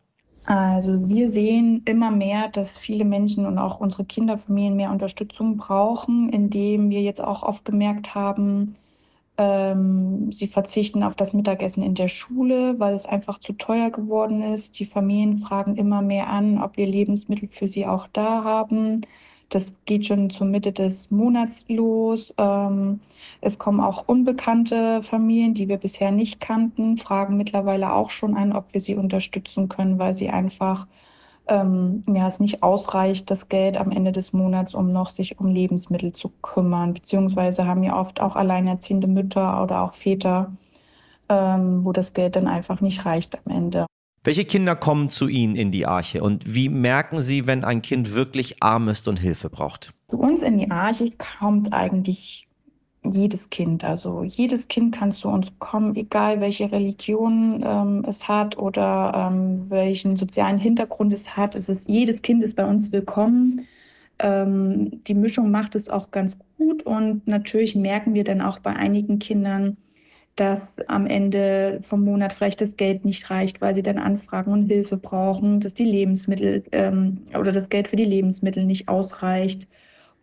Also 0.44 1.09
wir 1.09 1.31
sehen 1.31 1.83
immer 1.85 2.11
mehr, 2.11 2.48
dass 2.48 2.79
viele 2.79 3.05
Menschen 3.05 3.46
und 3.46 3.59
auch 3.59 3.79
unsere 3.81 4.05
Kinderfamilien 4.05 4.74
mehr 4.76 4.90
Unterstützung 4.90 5.57
brauchen, 5.57 6.31
indem 6.31 6.90
wir 6.90 7.03
jetzt 7.03 7.20
auch 7.20 7.42
oft 7.42 7.64
gemerkt 7.64 8.14
haben, 8.14 8.76
Ähm, 9.38 10.33
sie 10.33 10.48
verzichten 10.48 11.03
auf 11.03 11.16
das 11.16 11.33
Mittagessen 11.35 11.83
in 11.83 11.94
der 11.94 12.09
Schule, 12.09 12.79
weil 12.79 12.94
es 12.94 13.07
einfach 13.07 13.38
zu 13.40 13.55
teuer 13.55 13.90
geworden 13.90 14.42
ist. 14.42 14.79
Die 14.79 14.87
Familien 14.87 15.38
fragen 15.38 15.76
immer 15.76 16.03
mehr 16.03 16.29
an, 16.29 16.62
ob 16.62 16.76
wir 16.76 16.87
Lebensmittel 16.87 17.48
für 17.50 17.68
sie 17.68 17.87
auch 17.87 18.07
da 18.12 18.44
haben. 18.44 19.03
Das 19.51 19.73
geht 19.85 20.07
schon 20.07 20.31
zur 20.31 20.47
Mitte 20.47 20.73
des 20.73 21.11
Monats 21.11 21.65
los. 21.69 22.33
Ähm, 22.39 23.01
es 23.41 23.59
kommen 23.59 23.81
auch 23.81 24.07
unbekannte 24.09 25.03
Familien, 25.03 25.55
die 25.55 25.69
wir 25.69 25.77
bisher 25.79 26.13
nicht 26.13 26.41
kannten, 26.41 26.97
fragen 26.97 27.37
mittlerweile 27.37 27.93
auch 27.93 28.11
schon 28.11 28.37
an, 28.37 28.53
ob 28.53 28.73
wir 28.73 28.81
sie 28.81 28.95
unterstützen 28.95 29.69
können, 29.69 29.99
weil 29.99 30.15
sie 30.15 30.31
einfach 30.31 30.87
ähm, 31.49 32.05
ja, 32.07 32.29
es 32.29 32.39
nicht 32.39 32.63
ausreicht, 32.63 33.31
das 33.31 33.49
Geld 33.49 33.77
am 33.77 33.91
Ende 33.91 34.13
des 34.13 34.33
Monats, 34.33 34.75
um 34.75 34.93
noch 34.93 35.11
sich 35.11 35.39
um 35.41 35.49
Lebensmittel 35.49 36.13
zu 36.13 36.31
kümmern. 36.43 36.95
Beziehungsweise 36.95 37.67
haben 37.67 37.83
ja 37.83 37.99
oft 37.99 38.21
auch 38.21 38.37
alleinerziehende 38.37 39.09
Mütter 39.09 39.63
oder 39.63 39.83
auch 39.83 39.95
Väter, 39.95 40.53
ähm, 41.29 41.85
wo 41.85 41.93
das 41.93 42.15
Geld 42.15 42.37
dann 42.37 42.47
einfach 42.47 42.81
nicht 42.81 43.05
reicht 43.05 43.37
am 43.45 43.53
Ende. 43.53 43.89
Welche 44.23 44.45
Kinder 44.45 44.77
kommen 44.77 45.09
zu 45.09 45.29
Ihnen 45.29 45.57
in 45.57 45.71
die 45.71 45.87
Arche 45.87 46.23
und 46.23 46.55
wie 46.55 46.69
merken 46.69 47.23
Sie, 47.23 47.47
wenn 47.47 47.65
ein 47.65 47.81
Kind 47.81 48.15
wirklich 48.15 48.63
arm 48.63 48.89
ist 48.89 49.09
und 49.09 49.17
Hilfe 49.17 49.49
braucht? 49.49 49.95
Zu 50.09 50.19
uns 50.19 50.43
in 50.43 50.59
die 50.59 50.71
Arche 50.71 51.11
kommt 51.41 51.73
eigentlich 51.73 52.47
jedes 53.03 53.49
Kind. 53.49 53.83
Also 53.83 54.23
jedes 54.23 54.69
Kind 54.69 54.95
kann 54.95 55.11
zu 55.11 55.31
uns 55.31 55.51
kommen, 55.59 55.97
egal 55.97 56.43
welche 56.43 56.71
Religion 56.71 57.65
ähm, 57.65 58.05
es 58.07 58.29
hat 58.29 58.59
oder 58.59 59.31
ähm, 59.33 59.71
welchen 59.71 60.19
sozialen 60.19 60.59
Hintergrund 60.59 61.15
es 61.15 61.35
hat. 61.35 61.55
Es 61.55 61.71
ist, 61.71 61.89
jedes 61.89 62.21
Kind 62.21 62.45
ist 62.45 62.57
bei 62.57 62.67
uns 62.67 62.93
willkommen. 62.93 63.67
Ähm, 64.19 65.03
die 65.05 65.15
Mischung 65.15 65.51
macht 65.51 65.75
es 65.75 65.89
auch 65.89 66.11
ganz 66.11 66.37
gut 66.59 66.83
und 66.83 67.27
natürlich 67.27 67.75
merken 67.75 68.13
wir 68.13 68.25
dann 68.25 68.43
auch 68.43 68.59
bei 68.59 68.77
einigen 68.77 69.19
Kindern, 69.19 69.79
dass 70.37 70.81
am 70.88 71.07
Ende 71.07 71.81
vom 71.83 72.05
Monat 72.05 72.33
vielleicht 72.33 72.61
das 72.61 72.77
Geld 72.77 73.05
nicht 73.05 73.31
reicht, 73.31 73.61
weil 73.61 73.75
sie 73.75 73.83
dann 73.83 73.99
anfragen 73.99 74.53
und 74.53 74.69
Hilfe 74.69 74.97
brauchen, 74.97 75.61
dass 75.61 75.75
die 75.75 75.85
Lebensmittel 75.85 76.64
ähm, 76.73 77.27
oder 77.38 77.53
das 77.53 77.69
Geld 77.69 77.88
für 77.88 77.97
die 77.97 78.05
Lebensmittel 78.05 78.64
nicht 78.64 78.88
ausreicht. 78.88 79.69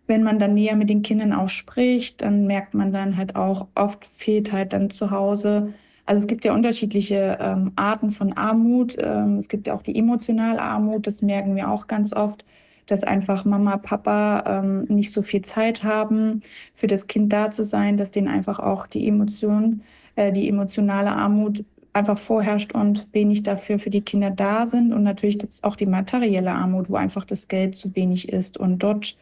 Wenn 0.07 0.23
man 0.23 0.39
dann 0.39 0.53
näher 0.53 0.75
mit 0.75 0.89
den 0.89 1.01
Kindern 1.03 1.33
auch 1.33 1.49
spricht, 1.49 2.21
dann 2.21 2.47
merkt 2.47 2.73
man 2.73 2.93
dann 2.93 3.17
halt 3.17 3.35
auch, 3.35 3.67
oft 3.75 4.05
fehlt 4.07 4.51
halt 4.51 4.73
dann 4.73 4.89
zu 4.89 5.11
Hause. 5.11 5.73
Also 6.05 6.21
es 6.21 6.27
gibt 6.27 6.45
ja 6.45 6.53
unterschiedliche 6.53 7.37
ähm, 7.41 7.73
Arten 7.75 8.11
von 8.11 8.33
Armut. 8.33 8.95
Ähm, 8.99 9.37
es 9.39 9.49
gibt 9.49 9.67
ja 9.67 9.73
auch 9.75 9.81
die 9.83 9.97
emotionale 9.97 10.61
Armut, 10.61 11.05
das 11.07 11.21
merken 11.21 11.55
wir 11.55 11.69
auch 11.69 11.87
ganz 11.87 12.13
oft 12.13 12.45
dass 12.87 13.03
einfach 13.03 13.45
Mama, 13.45 13.77
Papa 13.77 14.43
ähm, 14.47 14.85
nicht 14.85 15.11
so 15.11 15.21
viel 15.21 15.43
Zeit 15.43 15.83
haben, 15.83 16.41
für 16.73 16.87
das 16.87 17.07
Kind 17.07 17.31
da 17.31 17.51
zu 17.51 17.63
sein, 17.63 17.97
dass 17.97 18.11
denen 18.11 18.27
einfach 18.27 18.59
auch 18.59 18.87
die 18.87 19.07
Emotion, 19.07 19.81
äh, 20.15 20.31
die 20.31 20.49
emotionale 20.49 21.11
Armut 21.11 21.63
einfach 21.93 22.17
vorherrscht 22.17 22.73
und 22.73 23.13
wenig 23.13 23.43
dafür 23.43 23.79
für 23.79 23.89
die 23.89 24.01
Kinder 24.01 24.29
da 24.29 24.65
sind. 24.67 24.93
Und 24.93 25.03
natürlich 25.03 25.39
gibt 25.39 25.53
es 25.53 25.63
auch 25.63 25.75
die 25.75 25.85
materielle 25.85 26.51
Armut, 26.51 26.89
wo 26.89 26.95
einfach 26.95 27.25
das 27.25 27.47
Geld 27.47 27.75
zu 27.75 27.95
wenig 27.95 28.29
ist. 28.29 28.57
Und 28.57 28.79
dort 28.83 29.17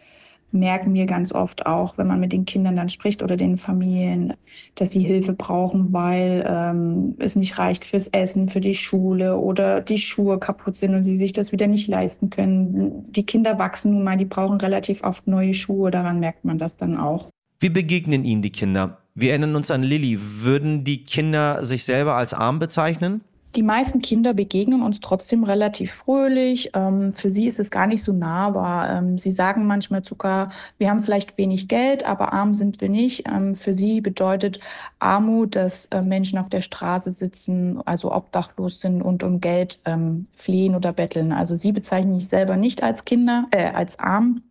merken 0.55 0.93
wir 0.93 1.05
ganz 1.05 1.31
oft 1.31 1.65
auch, 1.65 1.97
wenn 1.97 2.07
man 2.07 2.19
mit 2.19 2.31
den 2.31 2.45
Kindern 2.45 2.75
dann 2.75 2.89
spricht 2.89 3.21
oder 3.21 3.37
den 3.37 3.57
Familien, 3.57 4.33
dass 4.75 4.91
sie 4.91 5.01
Hilfe 5.01 5.33
brauchen, 5.33 5.93
weil 5.93 6.43
ähm, 6.47 7.15
es 7.19 7.35
nicht 7.35 7.57
reicht 7.59 7.85
fürs 7.85 8.07
Essen, 8.07 8.49
für 8.49 8.61
die 8.61 8.75
Schule 8.75 9.37
oder 9.37 9.81
die 9.81 9.99
Schuhe 9.99 10.39
kaputt 10.39 10.77
sind 10.77 10.95
und 10.95 11.03
sie 11.03 11.17
sich 11.17 11.33
das 11.33 11.51
wieder 11.51 11.67
nicht 11.67 11.87
leisten 11.87 12.29
können. 12.29 13.11
Die 13.11 13.25
Kinder 13.25 13.59
wachsen 13.59 13.93
nun 13.93 14.03
mal, 14.03 14.17
die 14.17 14.25
brauchen 14.25 14.59
relativ 14.59 15.03
oft 15.03 15.27
neue 15.27 15.53
Schuhe, 15.53 15.91
daran 15.91 16.19
merkt 16.19 16.45
man 16.45 16.57
das 16.57 16.75
dann 16.75 16.97
auch. 16.97 17.29
Wie 17.59 17.69
begegnen 17.69 18.25
Ihnen 18.25 18.41
die 18.41 18.51
Kinder? 18.51 18.97
Wir 19.13 19.29
erinnern 19.29 19.55
uns 19.55 19.71
an 19.71 19.81
Lilly. 19.81 20.19
Würden 20.19 20.83
die 20.83 21.05
Kinder 21.05 21.63
sich 21.63 21.85
selber 21.85 22.15
als 22.15 22.33
arm 22.33 22.59
bezeichnen? 22.59 23.21
Die 23.55 23.63
meisten 23.63 24.01
Kinder 24.01 24.33
begegnen 24.33 24.81
uns 24.81 24.99
trotzdem 24.99 25.45
relativ 25.45 25.93
fröhlich. 25.93 26.71
Ähm, 26.73 27.13
für 27.13 27.29
sie 27.29 27.47
ist 27.47 27.57
es 27.57 27.71
gar 27.71 27.87
nicht 27.87 28.03
so 28.03 28.11
nahbar. 28.11 28.89
Ähm, 28.89 29.17
sie 29.17 29.31
sagen 29.31 29.65
manchmal 29.65 30.03
sogar, 30.03 30.49
wir 30.77 30.89
haben 30.89 31.01
vielleicht 31.01 31.37
wenig 31.37 31.69
Geld, 31.69 32.05
aber 32.05 32.33
arm 32.33 32.53
sind 32.53 32.81
wir 32.81 32.89
nicht. 32.89 33.29
Ähm, 33.29 33.55
für 33.55 33.73
sie 33.73 34.01
bedeutet 34.01 34.59
Armut, 34.99 35.55
dass 35.55 35.85
äh, 35.87 36.01
Menschen 36.01 36.37
auf 36.37 36.49
der 36.49 36.59
Straße 36.59 37.13
sitzen, 37.13 37.81
also 37.85 38.11
obdachlos 38.11 38.81
sind 38.81 39.01
und 39.01 39.23
um 39.23 39.39
Geld 39.39 39.79
ähm, 39.85 40.27
flehen 40.35 40.75
oder 40.75 40.91
betteln. 40.91 41.31
Also 41.31 41.55
sie 41.55 41.71
bezeichnen 41.71 42.19
sich 42.19 42.27
selber 42.27 42.57
nicht 42.57 42.83
als 42.83 43.05
Kinder, 43.05 43.45
äh, 43.51 43.69
als 43.69 43.97
arm 43.99 44.41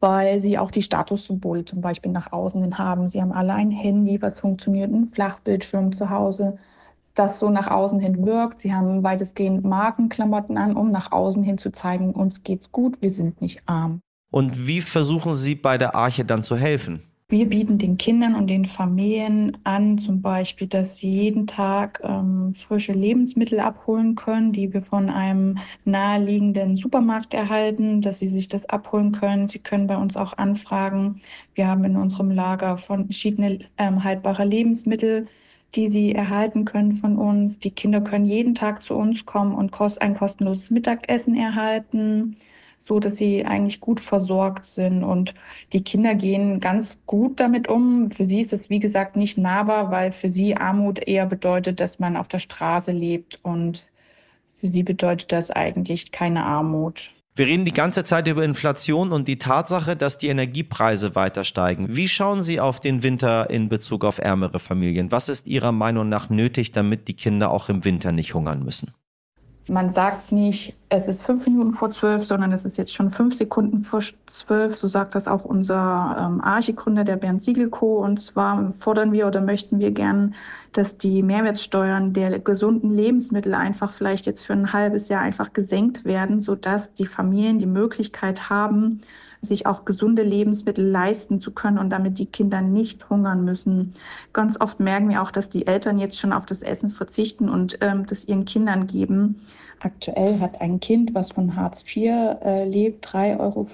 weil 0.00 0.40
sie 0.40 0.58
auch 0.58 0.70
die 0.70 0.82
Statussymbole 0.82 1.64
zum 1.64 1.80
Beispiel 1.80 2.12
nach 2.12 2.30
außen 2.30 2.62
hin 2.62 2.78
haben. 2.78 3.08
Sie 3.08 3.20
haben 3.20 3.32
alle 3.32 3.54
ein 3.54 3.72
Handy, 3.72 4.22
was 4.22 4.38
funktioniert, 4.38 4.92
ein 4.92 5.08
Flachbildschirm 5.08 5.96
zu 5.96 6.08
Hause 6.08 6.56
das 7.18 7.38
so 7.38 7.50
nach 7.50 7.68
außen 7.68 8.00
hin 8.00 8.24
wirkt. 8.24 8.60
Sie 8.60 8.72
haben 8.72 9.02
weitestgehend 9.02 9.64
Markenklamotten 9.64 10.56
an, 10.56 10.76
um 10.76 10.90
nach 10.90 11.12
außen 11.12 11.42
hin 11.42 11.58
zu 11.58 11.70
zeigen, 11.72 12.12
uns 12.12 12.42
geht's 12.42 12.72
gut, 12.72 13.00
wir 13.00 13.10
sind 13.10 13.40
nicht 13.40 13.62
arm. 13.66 14.00
Und 14.30 14.66
wie 14.66 14.82
versuchen 14.82 15.34
Sie 15.34 15.54
bei 15.54 15.78
der 15.78 15.94
Arche 15.94 16.24
dann 16.24 16.42
zu 16.42 16.56
helfen? 16.56 17.02
Wir 17.30 17.46
bieten 17.46 17.76
den 17.76 17.98
Kindern 17.98 18.34
und 18.34 18.46
den 18.46 18.64
Familien 18.64 19.58
an, 19.64 19.98
zum 19.98 20.22
Beispiel, 20.22 20.66
dass 20.66 20.96
sie 20.96 21.10
jeden 21.10 21.46
Tag 21.46 22.00
ähm, 22.02 22.54
frische 22.54 22.94
Lebensmittel 22.94 23.60
abholen 23.60 24.14
können, 24.14 24.52
die 24.52 24.72
wir 24.72 24.80
von 24.80 25.10
einem 25.10 25.58
naheliegenden 25.84 26.78
Supermarkt 26.78 27.34
erhalten, 27.34 28.00
dass 28.00 28.20
sie 28.20 28.28
sich 28.28 28.48
das 28.48 28.64
abholen 28.70 29.12
können. 29.12 29.46
Sie 29.46 29.58
können 29.58 29.86
bei 29.86 29.98
uns 29.98 30.16
auch 30.16 30.38
anfragen. 30.38 31.20
Wir 31.54 31.66
haben 31.68 31.84
in 31.84 31.96
unserem 31.96 32.30
Lager 32.30 32.78
verschiedene 32.78 33.58
ähm, 33.76 34.02
haltbare 34.04 34.46
Lebensmittel 34.46 35.26
die 35.74 35.88
sie 35.88 36.14
erhalten 36.14 36.64
können 36.64 36.96
von 36.96 37.16
uns. 37.16 37.58
Die 37.58 37.70
Kinder 37.70 38.00
können 38.00 38.24
jeden 38.24 38.54
Tag 38.54 38.82
zu 38.82 38.94
uns 38.94 39.26
kommen 39.26 39.54
und 39.54 39.72
ein 40.00 40.14
kostenloses 40.16 40.70
Mittagessen 40.70 41.36
erhalten, 41.36 42.36
so 42.78 43.00
dass 43.00 43.16
sie 43.16 43.44
eigentlich 43.44 43.80
gut 43.80 44.00
versorgt 44.00 44.66
sind. 44.66 45.04
Und 45.04 45.34
die 45.72 45.84
Kinder 45.84 46.14
gehen 46.14 46.60
ganz 46.60 46.96
gut 47.06 47.38
damit 47.40 47.68
um. 47.68 48.10
Für 48.10 48.26
sie 48.26 48.40
ist 48.40 48.52
es, 48.52 48.70
wie 48.70 48.80
gesagt, 48.80 49.16
nicht 49.16 49.36
nahbar, 49.38 49.90
weil 49.90 50.12
für 50.12 50.30
sie 50.30 50.56
Armut 50.56 51.06
eher 51.06 51.26
bedeutet, 51.26 51.80
dass 51.80 51.98
man 51.98 52.16
auf 52.16 52.28
der 52.28 52.38
Straße 52.38 52.92
lebt. 52.92 53.38
Und 53.42 53.86
für 54.54 54.68
sie 54.68 54.82
bedeutet 54.82 55.32
das 55.32 55.50
eigentlich 55.50 56.12
keine 56.12 56.44
Armut. 56.44 57.10
Wir 57.38 57.46
reden 57.46 57.64
die 57.64 57.72
ganze 57.72 58.02
Zeit 58.02 58.26
über 58.26 58.42
Inflation 58.42 59.12
und 59.12 59.28
die 59.28 59.38
Tatsache, 59.38 59.94
dass 59.94 60.18
die 60.18 60.26
Energiepreise 60.26 61.14
weiter 61.14 61.44
steigen. 61.44 61.86
Wie 61.88 62.08
schauen 62.08 62.42
Sie 62.42 62.58
auf 62.58 62.80
den 62.80 63.04
Winter 63.04 63.48
in 63.48 63.68
Bezug 63.68 64.04
auf 64.04 64.18
ärmere 64.18 64.58
Familien? 64.58 65.12
Was 65.12 65.28
ist 65.28 65.46
Ihrer 65.46 65.70
Meinung 65.70 66.08
nach 66.08 66.30
nötig, 66.30 66.72
damit 66.72 67.06
die 67.06 67.14
Kinder 67.14 67.52
auch 67.52 67.68
im 67.68 67.84
Winter 67.84 68.10
nicht 68.10 68.34
hungern 68.34 68.64
müssen? 68.64 68.92
Man 69.68 69.90
sagt 69.90 70.32
nicht, 70.32 70.74
es 70.90 71.06
ist 71.06 71.22
fünf 71.22 71.46
Minuten 71.46 71.74
vor 71.74 71.90
zwölf, 71.90 72.24
sondern 72.24 72.52
es 72.52 72.64
ist 72.64 72.78
jetzt 72.78 72.94
schon 72.94 73.10
fünf 73.10 73.34
Sekunden 73.34 73.84
vor 73.84 74.00
zwölf. 74.26 74.74
So 74.74 74.88
sagt 74.88 75.14
das 75.14 75.28
auch 75.28 75.44
unser 75.44 76.16
ähm, 76.18 76.40
Archigründer, 76.40 77.04
der 77.04 77.16
Bernd 77.16 77.42
Siegelko. 77.42 78.02
Und 78.02 78.22
zwar 78.22 78.72
fordern 78.72 79.12
wir 79.12 79.26
oder 79.26 79.42
möchten 79.42 79.80
wir 79.80 79.90
gern, 79.90 80.34
dass 80.72 80.96
die 80.96 81.22
Mehrwertsteuern 81.22 82.14
der 82.14 82.38
gesunden 82.38 82.90
Lebensmittel 82.90 83.54
einfach 83.54 83.92
vielleicht 83.92 84.24
jetzt 84.26 84.46
für 84.46 84.54
ein 84.54 84.72
halbes 84.72 85.08
Jahr 85.08 85.20
einfach 85.20 85.52
gesenkt 85.52 86.06
werden, 86.06 86.40
sodass 86.40 86.92
die 86.94 87.06
Familien 87.06 87.58
die 87.58 87.66
Möglichkeit 87.66 88.48
haben, 88.48 89.02
sich 89.42 89.66
auch 89.66 89.84
gesunde 89.84 90.22
Lebensmittel 90.22 90.84
leisten 90.86 91.40
zu 91.40 91.52
können 91.52 91.78
und 91.78 91.90
damit 91.90 92.18
die 92.18 92.26
Kinder 92.26 92.60
nicht 92.60 93.08
hungern 93.08 93.44
müssen. 93.44 93.94
Ganz 94.32 94.60
oft 94.60 94.80
merken 94.80 95.10
wir 95.10 95.22
auch, 95.22 95.30
dass 95.30 95.48
die 95.48 95.66
Eltern 95.66 95.98
jetzt 95.98 96.18
schon 96.18 96.32
auf 96.32 96.46
das 96.46 96.62
Essen 96.62 96.90
verzichten 96.90 97.48
und 97.48 97.78
ähm, 97.80 98.06
das 98.06 98.24
ihren 98.24 98.46
Kindern 98.46 98.86
geben. 98.86 99.40
Aktuell 99.80 100.40
hat 100.40 100.60
ein 100.60 100.80
Kind, 100.80 101.14
was 101.14 101.30
von 101.30 101.54
Hartz 101.54 101.82
IV 101.82 102.10
äh, 102.44 102.64
lebt, 102.64 103.06
3,50 103.06 103.38
Euro 103.38 103.66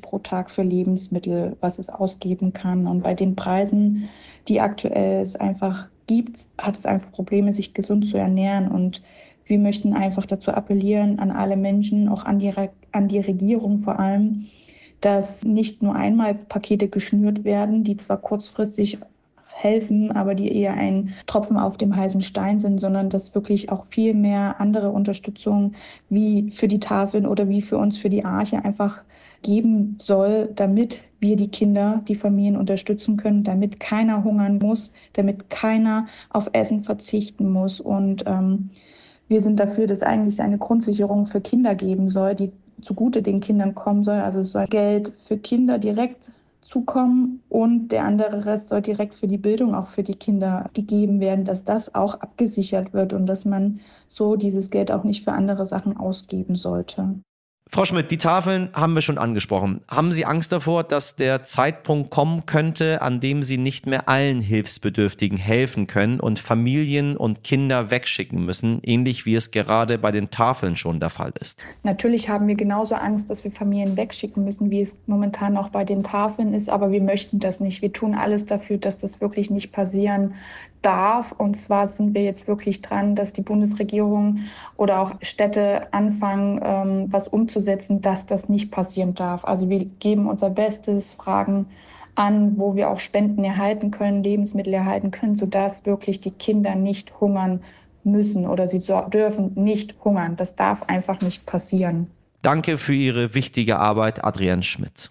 pro 0.00 0.18
Tag 0.18 0.50
für 0.50 0.62
Lebensmittel, 0.62 1.56
was 1.60 1.78
es 1.78 1.90
ausgeben 1.90 2.52
kann. 2.52 2.86
Und 2.86 3.02
bei 3.02 3.14
den 3.14 3.36
Preisen, 3.36 4.08
die 4.48 4.60
aktuell 4.60 5.22
es 5.22 5.36
einfach 5.36 5.88
gibt, 6.06 6.46
hat 6.56 6.76
es 6.76 6.86
einfach 6.86 7.12
Probleme, 7.12 7.52
sich 7.52 7.74
gesund 7.74 8.06
zu 8.06 8.16
ernähren. 8.16 8.68
Und 8.70 9.02
wir 9.44 9.58
möchten 9.58 9.92
einfach 9.92 10.24
dazu 10.24 10.50
appellieren 10.50 11.18
an 11.18 11.30
alle 11.30 11.56
Menschen, 11.56 12.08
auch 12.08 12.24
an 12.24 12.38
die, 12.38 12.52
an 12.92 13.08
die 13.08 13.20
Regierung 13.20 13.82
vor 13.82 13.98
allem, 13.98 14.46
dass 15.02 15.44
nicht 15.44 15.82
nur 15.82 15.94
einmal 15.94 16.34
Pakete 16.34 16.88
geschnürt 16.88 17.44
werden, 17.44 17.84
die 17.84 17.96
zwar 17.96 18.18
kurzfristig 18.18 18.98
helfen, 19.62 20.10
aber 20.12 20.34
die 20.34 20.54
eher 20.54 20.74
ein 20.74 21.10
Tropfen 21.26 21.58
auf 21.58 21.76
dem 21.76 21.94
heißen 21.94 22.22
Stein 22.22 22.60
sind, 22.60 22.80
sondern 22.80 23.10
dass 23.10 23.34
wirklich 23.34 23.70
auch 23.70 23.86
viel 23.90 24.14
mehr 24.14 24.60
andere 24.60 24.90
Unterstützung 24.90 25.74
wie 26.08 26.50
für 26.50 26.68
die 26.68 26.80
Tafeln 26.80 27.26
oder 27.26 27.48
wie 27.48 27.62
für 27.62 27.78
uns 27.78 27.98
für 27.98 28.08
die 28.08 28.24
Arche 28.24 28.64
einfach 28.64 29.02
geben 29.42 29.96
soll, 30.00 30.50
damit 30.54 31.00
wir 31.18 31.36
die 31.36 31.48
Kinder, 31.48 32.02
die 32.08 32.14
Familien 32.14 32.56
unterstützen 32.56 33.16
können, 33.16 33.44
damit 33.44 33.80
keiner 33.80 34.24
hungern 34.24 34.58
muss, 34.58 34.92
damit 35.12 35.50
keiner 35.50 36.06
auf 36.30 36.50
Essen 36.52 36.84
verzichten 36.84 37.50
muss. 37.50 37.80
Und 37.80 38.24
ähm, 38.26 38.70
wir 39.28 39.42
sind 39.42 39.60
dafür, 39.60 39.86
dass 39.86 40.02
eigentlich 40.02 40.40
eine 40.40 40.58
Grundsicherung 40.58 41.26
für 41.26 41.40
Kinder 41.40 41.74
geben 41.74 42.10
soll, 42.10 42.34
die 42.34 42.52
zugute 42.80 43.22
den 43.22 43.40
Kindern 43.40 43.74
kommen 43.74 44.04
soll. 44.04 44.20
Also 44.20 44.40
es 44.40 44.52
soll 44.52 44.66
Geld 44.66 45.12
für 45.18 45.36
Kinder 45.36 45.78
direkt 45.78 46.32
zukommen 46.62 47.42
und 47.48 47.88
der 47.88 48.04
andere 48.04 48.44
Rest 48.44 48.68
soll 48.68 48.82
direkt 48.82 49.14
für 49.14 49.26
die 49.28 49.38
Bildung 49.38 49.74
auch 49.74 49.86
für 49.86 50.02
die 50.02 50.14
Kinder 50.14 50.70
gegeben 50.74 51.20
werden, 51.20 51.44
dass 51.44 51.64
das 51.64 51.94
auch 51.94 52.14
abgesichert 52.20 52.92
wird 52.92 53.12
und 53.12 53.26
dass 53.26 53.44
man 53.44 53.80
so 54.08 54.36
dieses 54.36 54.70
Geld 54.70 54.92
auch 54.92 55.04
nicht 55.04 55.24
für 55.24 55.32
andere 55.32 55.66
Sachen 55.66 55.96
ausgeben 55.96 56.56
sollte. 56.56 57.20
Frau 57.72 57.84
Schmidt, 57.84 58.10
die 58.10 58.16
Tafeln 58.16 58.68
haben 58.74 58.94
wir 58.94 59.00
schon 59.00 59.16
angesprochen. 59.16 59.82
Haben 59.86 60.10
Sie 60.10 60.26
Angst 60.26 60.50
davor, 60.50 60.82
dass 60.82 61.14
der 61.14 61.44
Zeitpunkt 61.44 62.10
kommen 62.10 62.44
könnte, 62.44 63.00
an 63.00 63.20
dem 63.20 63.44
Sie 63.44 63.58
nicht 63.58 63.86
mehr 63.86 64.08
allen 64.08 64.40
Hilfsbedürftigen 64.40 65.38
helfen 65.38 65.86
können 65.86 66.18
und 66.18 66.40
Familien 66.40 67.16
und 67.16 67.44
Kinder 67.44 67.92
wegschicken 67.92 68.44
müssen, 68.44 68.80
ähnlich 68.82 69.24
wie 69.24 69.36
es 69.36 69.52
gerade 69.52 69.98
bei 69.98 70.10
den 70.10 70.30
Tafeln 70.30 70.76
schon 70.76 70.98
der 70.98 71.10
Fall 71.10 71.32
ist? 71.40 71.62
Natürlich 71.84 72.28
haben 72.28 72.48
wir 72.48 72.56
genauso 72.56 72.96
Angst, 72.96 73.30
dass 73.30 73.44
wir 73.44 73.52
Familien 73.52 73.96
wegschicken 73.96 74.44
müssen, 74.44 74.72
wie 74.72 74.80
es 74.80 74.96
momentan 75.06 75.56
auch 75.56 75.68
bei 75.68 75.84
den 75.84 76.02
Tafeln 76.02 76.54
ist, 76.54 76.68
aber 76.68 76.90
wir 76.90 77.00
möchten 77.00 77.38
das 77.38 77.60
nicht. 77.60 77.82
Wir 77.82 77.92
tun 77.92 78.16
alles 78.16 78.46
dafür, 78.46 78.78
dass 78.78 78.98
das 78.98 79.20
wirklich 79.20 79.48
nicht 79.48 79.70
passieren 79.70 80.34
darf. 80.82 81.32
Und 81.32 81.56
zwar 81.56 81.88
sind 81.88 82.14
wir 82.14 82.24
jetzt 82.24 82.48
wirklich 82.48 82.80
dran, 82.80 83.14
dass 83.14 83.32
die 83.32 83.42
Bundesregierung 83.42 84.40
oder 84.76 85.00
auch 85.00 85.12
Städte 85.20 85.92
anfangen, 85.92 86.60
ähm, 86.64 87.06
was 87.10 87.28
umzusetzen, 87.28 87.59
dass 87.62 88.26
das 88.26 88.48
nicht 88.48 88.70
passieren 88.70 89.14
darf. 89.14 89.44
Also 89.44 89.68
wir 89.68 89.84
geben 89.84 90.28
unser 90.28 90.50
Bestes, 90.50 91.12
fragen 91.12 91.66
an, 92.14 92.58
wo 92.58 92.74
wir 92.74 92.90
auch 92.90 92.98
Spenden 92.98 93.44
erhalten 93.44 93.90
können, 93.90 94.22
Lebensmittel 94.22 94.74
erhalten 94.74 95.10
können, 95.10 95.36
sodass 95.36 95.86
wirklich 95.86 96.20
die 96.20 96.32
Kinder 96.32 96.74
nicht 96.74 97.20
hungern 97.20 97.60
müssen 98.04 98.46
oder 98.46 98.68
sie 98.68 98.80
dürfen 98.80 99.52
nicht 99.54 99.94
hungern. 100.04 100.36
Das 100.36 100.56
darf 100.56 100.82
einfach 100.84 101.20
nicht 101.20 101.46
passieren. 101.46 102.08
Danke 102.42 102.78
für 102.78 102.94
Ihre 102.94 103.34
wichtige 103.34 103.78
Arbeit, 103.78 104.24
Adrienne 104.24 104.62
Schmidt. 104.62 105.10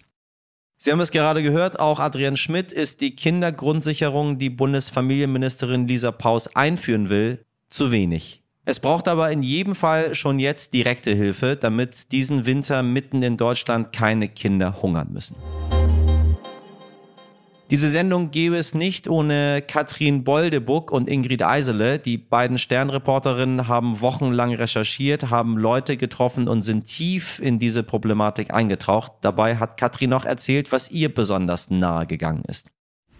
Sie 0.82 0.90
haben 0.90 1.00
es 1.00 1.10
gerade 1.10 1.42
gehört, 1.42 1.78
auch 1.78 2.00
Adrian 2.00 2.38
Schmidt 2.38 2.72
ist 2.72 3.02
die 3.02 3.14
Kindergrundsicherung, 3.14 4.38
die 4.38 4.48
Bundesfamilienministerin 4.48 5.86
Lisa 5.86 6.10
Paus 6.10 6.56
einführen 6.56 7.10
will, 7.10 7.44
zu 7.68 7.92
wenig. 7.92 8.39
Es 8.70 8.78
braucht 8.78 9.08
aber 9.08 9.32
in 9.32 9.42
jedem 9.42 9.74
Fall 9.74 10.14
schon 10.14 10.38
jetzt 10.38 10.74
direkte 10.74 11.12
Hilfe, 11.12 11.56
damit 11.56 12.12
diesen 12.12 12.46
Winter 12.46 12.84
mitten 12.84 13.20
in 13.20 13.36
Deutschland 13.36 13.92
keine 13.92 14.28
Kinder 14.28 14.80
hungern 14.80 15.08
müssen. 15.10 15.34
Diese 17.68 17.88
Sendung 17.88 18.30
gäbe 18.30 18.54
es 18.54 18.72
nicht 18.72 19.08
ohne 19.08 19.60
Katrin 19.66 20.22
Boldebuck 20.22 20.92
und 20.92 21.08
Ingrid 21.08 21.42
Eisele. 21.42 21.98
Die 21.98 22.16
beiden 22.16 22.58
Sternreporterinnen 22.58 23.66
haben 23.66 24.00
wochenlang 24.00 24.54
recherchiert, 24.54 25.30
haben 25.30 25.58
Leute 25.58 25.96
getroffen 25.96 26.46
und 26.46 26.62
sind 26.62 26.84
tief 26.84 27.40
in 27.40 27.58
diese 27.58 27.82
Problematik 27.82 28.54
eingetaucht. 28.54 29.10
Dabei 29.20 29.56
hat 29.56 29.78
Katrin 29.78 30.10
noch 30.10 30.24
erzählt, 30.24 30.70
was 30.70 30.92
ihr 30.92 31.12
besonders 31.12 31.70
nahe 31.70 32.06
gegangen 32.06 32.44
ist. 32.46 32.70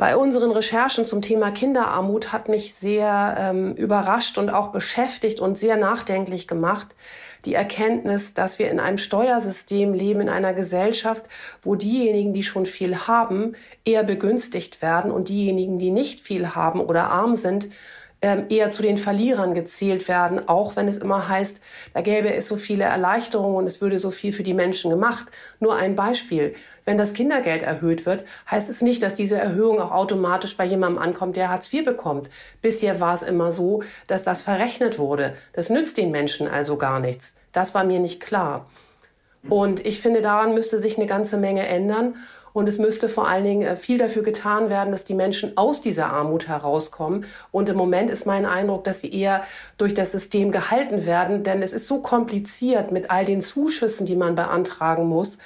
Bei 0.00 0.16
unseren 0.16 0.50
Recherchen 0.50 1.04
zum 1.04 1.20
Thema 1.20 1.50
Kinderarmut 1.50 2.32
hat 2.32 2.48
mich 2.48 2.72
sehr 2.72 3.36
ähm, 3.38 3.74
überrascht 3.74 4.38
und 4.38 4.48
auch 4.48 4.68
beschäftigt 4.68 5.40
und 5.40 5.58
sehr 5.58 5.76
nachdenklich 5.76 6.48
gemacht 6.48 6.96
die 7.44 7.54
Erkenntnis, 7.54 8.34
dass 8.34 8.58
wir 8.58 8.70
in 8.70 8.80
einem 8.80 8.98
Steuersystem 8.98 9.92
leben, 9.92 10.22
in 10.22 10.28
einer 10.28 10.54
Gesellschaft, 10.54 11.24
wo 11.62 11.74
diejenigen, 11.74 12.32
die 12.32 12.42
schon 12.42 12.66
viel 12.66 13.06
haben, 13.06 13.54
eher 13.84 14.02
begünstigt 14.02 14.82
werden 14.82 15.10
und 15.10 15.28
diejenigen, 15.28 15.78
die 15.78 15.90
nicht 15.90 16.20
viel 16.20 16.54
haben 16.54 16.80
oder 16.80 17.10
arm 17.10 17.36
sind, 17.36 17.68
ähm, 18.22 18.46
eher 18.48 18.70
zu 18.70 18.82
den 18.82 18.98
Verlierern 18.98 19.54
gezählt 19.54 20.06
werden, 20.08 20.48
auch 20.48 20.76
wenn 20.76 20.88
es 20.88 20.98
immer 20.98 21.28
heißt, 21.28 21.60
da 21.94 22.00
gäbe 22.02 22.34
es 22.34 22.48
so 22.48 22.56
viele 22.56 22.84
Erleichterungen 22.84 23.56
und 23.56 23.66
es 23.66 23.80
würde 23.80 23.98
so 23.98 24.10
viel 24.10 24.32
für 24.32 24.42
die 24.42 24.54
Menschen 24.54 24.90
gemacht. 24.90 25.26
Nur 25.58 25.76
ein 25.76 25.96
Beispiel. 25.96 26.54
Wenn 26.84 26.98
das 26.98 27.14
Kindergeld 27.14 27.62
erhöht 27.62 28.04
wird, 28.04 28.24
heißt 28.50 28.68
es 28.68 28.82
nicht, 28.82 29.02
dass 29.02 29.14
diese 29.14 29.38
Erhöhung 29.38 29.80
auch 29.80 29.92
automatisch 29.92 30.56
bei 30.56 30.64
jemandem 30.64 31.02
ankommt, 31.02 31.36
der 31.36 31.48
Hartz 31.48 31.72
IV 31.72 31.84
bekommt. 31.84 32.30
Bisher 32.62 33.00
war 33.00 33.14
es 33.14 33.22
immer 33.22 33.52
so, 33.52 33.82
dass 34.06 34.22
das 34.22 34.42
verrechnet 34.42 34.98
wurde. 34.98 35.34
Das 35.52 35.70
nützt 35.70 35.96
den 35.98 36.10
Menschen 36.10 36.48
also 36.48 36.76
gar 36.76 37.00
nichts. 37.00 37.36
Das 37.52 37.74
war 37.74 37.84
mir 37.84 38.00
nicht 38.00 38.20
klar. 38.20 38.66
Und 39.48 39.86
ich 39.86 40.00
finde, 40.00 40.20
daran 40.20 40.54
müsste 40.54 40.78
sich 40.78 40.98
eine 40.98 41.06
ganze 41.06 41.38
Menge 41.38 41.66
ändern. 41.66 42.16
Und 42.52 42.68
es 42.68 42.78
müsste 42.78 43.08
vor 43.08 43.28
allen 43.28 43.44
Dingen 43.44 43.66
äh, 43.66 43.76
viel 43.76 43.98
dafür 43.98 44.22
getan 44.22 44.70
werden, 44.70 44.92
dass 44.92 45.04
die 45.04 45.14
Menschen 45.14 45.56
aus 45.56 45.80
dieser 45.80 46.12
Armut 46.12 46.48
herauskommen. 46.48 47.24
Und 47.50 47.68
im 47.68 47.76
Moment 47.76 48.10
ist 48.10 48.26
mein 48.26 48.46
Eindruck, 48.46 48.84
dass 48.84 49.00
sie 49.00 49.12
eher 49.12 49.42
durch 49.78 49.94
das 49.94 50.12
System 50.12 50.52
gehalten 50.52 51.06
werden, 51.06 51.42
denn 51.42 51.62
es 51.62 51.72
ist 51.72 51.86
so 51.86 52.00
kompliziert 52.00 52.92
mit 52.92 53.10
all 53.10 53.24
den 53.24 53.42
Zuschüssen, 53.42 54.06
die 54.06 54.16
man 54.16 54.34
beantragen 54.34 55.06
muss 55.06 55.38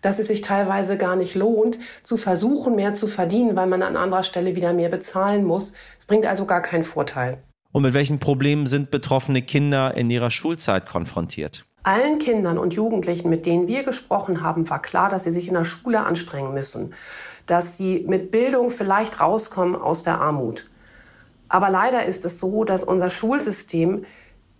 dass 0.00 0.20
es 0.20 0.28
sich 0.28 0.42
teilweise 0.42 0.96
gar 0.96 1.16
nicht 1.16 1.34
lohnt, 1.34 1.78
zu 2.04 2.16
versuchen, 2.16 2.76
mehr 2.76 2.94
zu 2.94 3.08
verdienen, 3.08 3.56
weil 3.56 3.66
man 3.66 3.82
an 3.82 3.96
anderer 3.96 4.22
Stelle 4.22 4.54
wieder 4.54 4.72
mehr 4.72 4.88
bezahlen 4.88 5.44
muss. 5.44 5.72
Es 5.98 6.06
bringt 6.06 6.26
also 6.26 6.46
gar 6.46 6.62
keinen 6.62 6.84
Vorteil. 6.84 7.42
Und 7.72 7.82
mit 7.82 7.94
welchen 7.94 8.18
Problemen 8.18 8.66
sind 8.66 8.90
betroffene 8.90 9.42
Kinder 9.42 9.94
in 9.94 10.10
ihrer 10.10 10.30
Schulzeit 10.30 10.86
konfrontiert? 10.86 11.64
Allen 11.82 12.18
Kindern 12.18 12.58
und 12.58 12.74
Jugendlichen, 12.74 13.30
mit 13.30 13.46
denen 13.46 13.68
wir 13.68 13.82
gesprochen 13.82 14.42
haben, 14.42 14.68
war 14.68 14.82
klar, 14.82 15.10
dass 15.10 15.24
sie 15.24 15.30
sich 15.30 15.48
in 15.48 15.54
der 15.54 15.64
Schule 15.64 16.00
anstrengen 16.00 16.52
müssen, 16.52 16.94
dass 17.46 17.76
sie 17.76 18.04
mit 18.06 18.30
Bildung 18.30 18.70
vielleicht 18.70 19.20
rauskommen 19.20 19.76
aus 19.76 20.02
der 20.02 20.20
Armut. 20.20 20.68
Aber 21.48 21.70
leider 21.70 22.04
ist 22.04 22.24
es 22.24 22.38
so, 22.40 22.64
dass 22.64 22.84
unser 22.84 23.08
Schulsystem 23.08 24.04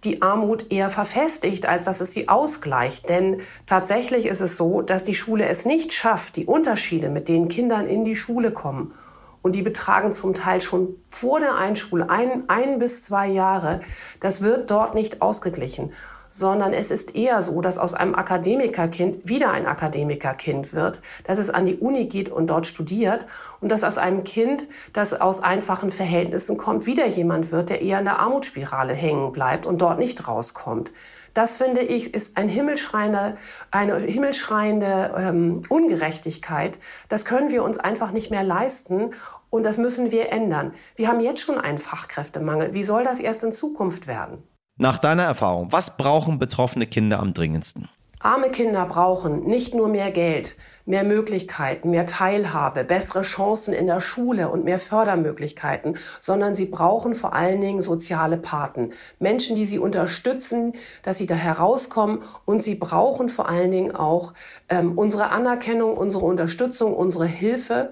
die 0.04 0.22
Armut 0.22 0.70
eher 0.70 0.90
verfestigt, 0.90 1.66
als 1.66 1.84
dass 1.84 2.00
es 2.00 2.12
sie 2.12 2.28
ausgleicht. 2.28 3.08
Denn 3.08 3.40
tatsächlich 3.66 4.26
ist 4.26 4.40
es 4.40 4.56
so, 4.56 4.80
dass 4.80 5.04
die 5.04 5.16
Schule 5.16 5.46
es 5.46 5.66
nicht 5.66 5.92
schafft, 5.92 6.36
die 6.36 6.46
Unterschiede, 6.46 7.08
mit 7.08 7.28
denen 7.28 7.48
Kindern 7.48 7.88
in 7.88 8.04
die 8.04 8.16
Schule 8.16 8.52
kommen, 8.52 8.94
und 9.40 9.54
die 9.54 9.62
betragen 9.62 10.12
zum 10.12 10.34
Teil 10.34 10.60
schon 10.60 10.96
vor 11.10 11.38
der 11.38 11.54
Einschule 11.54 12.10
ein, 12.10 12.48
ein 12.48 12.80
bis 12.80 13.04
zwei 13.04 13.28
Jahre, 13.28 13.80
das 14.20 14.42
wird 14.42 14.70
dort 14.70 14.94
nicht 14.94 15.22
ausgeglichen 15.22 15.92
sondern 16.30 16.72
es 16.72 16.90
ist 16.90 17.14
eher 17.14 17.42
so, 17.42 17.60
dass 17.60 17.78
aus 17.78 17.94
einem 17.94 18.14
Akademikerkind 18.14 19.28
wieder 19.28 19.50
ein 19.50 19.66
Akademikerkind 19.66 20.72
wird, 20.72 21.00
dass 21.24 21.38
es 21.38 21.50
an 21.50 21.66
die 21.66 21.76
Uni 21.76 22.06
geht 22.06 22.30
und 22.30 22.48
dort 22.48 22.66
studiert 22.66 23.26
und 23.60 23.70
dass 23.70 23.84
aus 23.84 23.98
einem 23.98 24.24
Kind, 24.24 24.66
das 24.92 25.18
aus 25.18 25.42
einfachen 25.42 25.90
Verhältnissen 25.90 26.56
kommt, 26.56 26.86
wieder 26.86 27.06
jemand 27.06 27.52
wird, 27.52 27.70
der 27.70 27.82
eher 27.82 27.98
in 27.98 28.04
der 28.04 28.18
Armutsspirale 28.18 28.94
hängen 28.94 29.32
bleibt 29.32 29.66
und 29.66 29.80
dort 29.80 29.98
nicht 29.98 30.28
rauskommt. 30.28 30.92
Das 31.34 31.56
finde 31.56 31.82
ich 31.82 32.14
ist 32.14 32.36
ein 32.36 32.48
himmelschreiende, 32.48 33.36
eine 33.70 33.98
himmelschreiende 33.98 35.14
ähm, 35.16 35.62
Ungerechtigkeit. 35.68 36.78
Das 37.08 37.24
können 37.24 37.50
wir 37.50 37.62
uns 37.62 37.78
einfach 37.78 38.10
nicht 38.10 38.30
mehr 38.30 38.42
leisten 38.42 39.14
und 39.50 39.64
das 39.64 39.78
müssen 39.78 40.10
wir 40.10 40.32
ändern. 40.32 40.74
Wir 40.96 41.08
haben 41.08 41.20
jetzt 41.20 41.40
schon 41.40 41.58
einen 41.58 41.78
Fachkräftemangel. 41.78 42.74
Wie 42.74 42.82
soll 42.82 43.04
das 43.04 43.20
erst 43.20 43.44
in 43.44 43.52
Zukunft 43.52 44.06
werden? 44.06 44.42
Nach 44.80 44.98
deiner 44.98 45.24
Erfahrung, 45.24 45.72
was 45.72 45.96
brauchen 45.96 46.38
betroffene 46.38 46.86
Kinder 46.86 47.18
am 47.18 47.34
dringendsten? 47.34 47.88
Arme 48.20 48.48
Kinder 48.50 48.86
brauchen 48.86 49.44
nicht 49.44 49.74
nur 49.74 49.88
mehr 49.88 50.12
Geld, 50.12 50.54
mehr 50.86 51.02
Möglichkeiten, 51.02 51.90
mehr 51.90 52.06
Teilhabe, 52.06 52.84
bessere 52.84 53.22
Chancen 53.22 53.74
in 53.74 53.88
der 53.88 54.00
Schule 54.00 54.48
und 54.48 54.62
mehr 54.64 54.78
Fördermöglichkeiten, 54.78 55.96
sondern 56.20 56.54
sie 56.54 56.66
brauchen 56.66 57.16
vor 57.16 57.32
allen 57.32 57.60
Dingen 57.60 57.82
soziale 57.82 58.36
Paten. 58.36 58.92
Menschen, 59.18 59.56
die 59.56 59.66
sie 59.66 59.80
unterstützen, 59.80 60.74
dass 61.02 61.18
sie 61.18 61.26
da 61.26 61.34
herauskommen 61.34 62.22
und 62.44 62.62
sie 62.62 62.76
brauchen 62.76 63.28
vor 63.28 63.48
allen 63.48 63.72
Dingen 63.72 63.96
auch 63.96 64.32
ähm, 64.68 64.96
unsere 64.96 65.30
Anerkennung, 65.30 65.96
unsere 65.96 66.24
Unterstützung, 66.24 66.94
unsere 66.94 67.26
Hilfe 67.26 67.90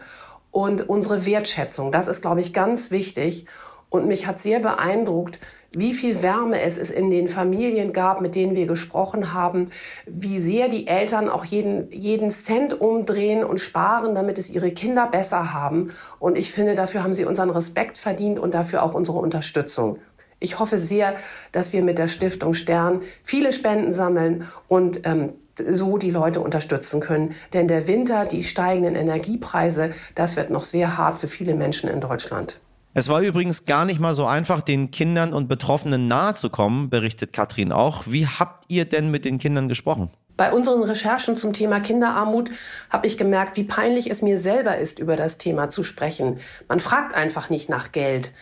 und 0.53 0.89
unsere 0.89 1.27
Wertschätzung. 1.27 1.91
Das 1.91 2.07
ist, 2.07 2.23
glaube 2.23 2.41
ich, 2.41 2.55
ganz 2.55 2.93
wichtig. 2.93 3.47
Und 3.91 4.07
mich 4.07 4.27
hat 4.27 4.41
sehr 4.41 4.61
beeindruckt, 4.61 5.41
wie 5.77 5.93
viel 5.93 6.23
Wärme 6.23 6.61
es 6.63 6.79
in 6.91 7.11
den 7.11 7.29
Familien 7.29 7.93
gab, 7.93 8.23
mit 8.23 8.35
denen 8.35 8.57
wir 8.57 8.67
gesprochen 8.67 9.35
haben, 9.35 9.71
wie 10.07 10.41
sehr 10.41 10.69
die 10.69 10.87
Eltern 10.87 11.29
auch 11.29 11.45
jeden, 11.45 11.93
jeden 11.93 12.31
Cent 12.31 12.81
umdrehen 12.81 13.45
und 13.45 13.61
sparen, 13.61 14.15
damit 14.15 14.39
es 14.39 14.49
ihre 14.49 14.71
Kinder 14.71 15.07
besser 15.07 15.53
haben. 15.53 15.91
Und 16.19 16.39
ich 16.39 16.51
finde, 16.51 16.75
dafür 16.75 17.03
haben 17.03 17.13
sie 17.13 17.27
unseren 17.27 17.51
Respekt 17.51 17.99
verdient 17.99 18.39
und 18.39 18.55
dafür 18.55 18.83
auch 18.83 18.95
unsere 18.95 19.19
Unterstützung. 19.19 19.99
Ich 20.39 20.59
hoffe 20.59 20.79
sehr, 20.79 21.17
dass 21.53 21.75
wir 21.75 21.83
mit 21.83 21.99
der 21.99 22.09
Stiftung 22.09 22.55
Stern 22.55 23.03
viele 23.23 23.53
Spenden 23.53 23.93
sammeln 23.93 24.49
und 24.69 25.03
ähm, 25.05 25.35
so 25.59 25.99
die 25.99 26.11
Leute 26.11 26.41
unterstützen 26.41 27.01
können. 27.01 27.35
Denn 27.53 27.69
der 27.69 27.87
Winter, 27.87 28.25
die 28.25 28.45
steigenden 28.45 28.95
Energiepreise, 28.95 29.93
das 30.15 30.37
wird 30.37 30.51
noch 30.51 30.65
sehr 30.65 30.97
hart 30.97 31.19
für 31.19 31.29
viele 31.29 31.55
Menschen 31.55 31.91
in 31.91 32.01
Deutschland. 32.01 32.61
Es 32.99 33.11
war 33.11 33.21
übrigens 33.21 33.67
gar 33.67 33.85
nicht 33.85 34.01
mal 34.01 34.15
so 34.15 34.25
einfach, 34.25 34.63
den 34.63 34.91
Kindern 34.91 35.35
und 35.35 35.49
Betroffenen 35.49 36.09
nahe 36.09 36.33
zu 36.33 36.49
kommen, 36.49 36.89
berichtet 36.89 37.31
Katrin 37.31 37.71
auch. 37.71 38.05
Wie 38.07 38.27
habt 38.27 38.65
ihr 38.69 38.87
denn 38.87 39.11
mit 39.11 39.27
den 39.27 39.37
Kindern 39.37 39.69
gesprochen? 39.69 40.09
Bei 40.39 40.51
unseren 40.51 40.83
Recherchen 40.83 41.37
zum 41.37 41.53
Thema 41.53 41.81
Kinderarmut 41.81 42.51
habe 42.89 43.07
ich 43.07 43.19
gemerkt, 43.19 43.59
wie 43.59 43.65
peinlich 43.65 44.09
es 44.09 44.23
mir 44.23 44.39
selber 44.39 44.79
ist, 44.79 44.99
über 44.99 45.17
das 45.17 45.37
Thema 45.37 45.69
zu 45.69 45.85
sprechen. 45.85 46.39
Man 46.69 46.81
fragt 46.81 47.15
einfach 47.15 47.51
nicht 47.51 47.69
nach 47.69 47.93
Geld. 47.93 48.33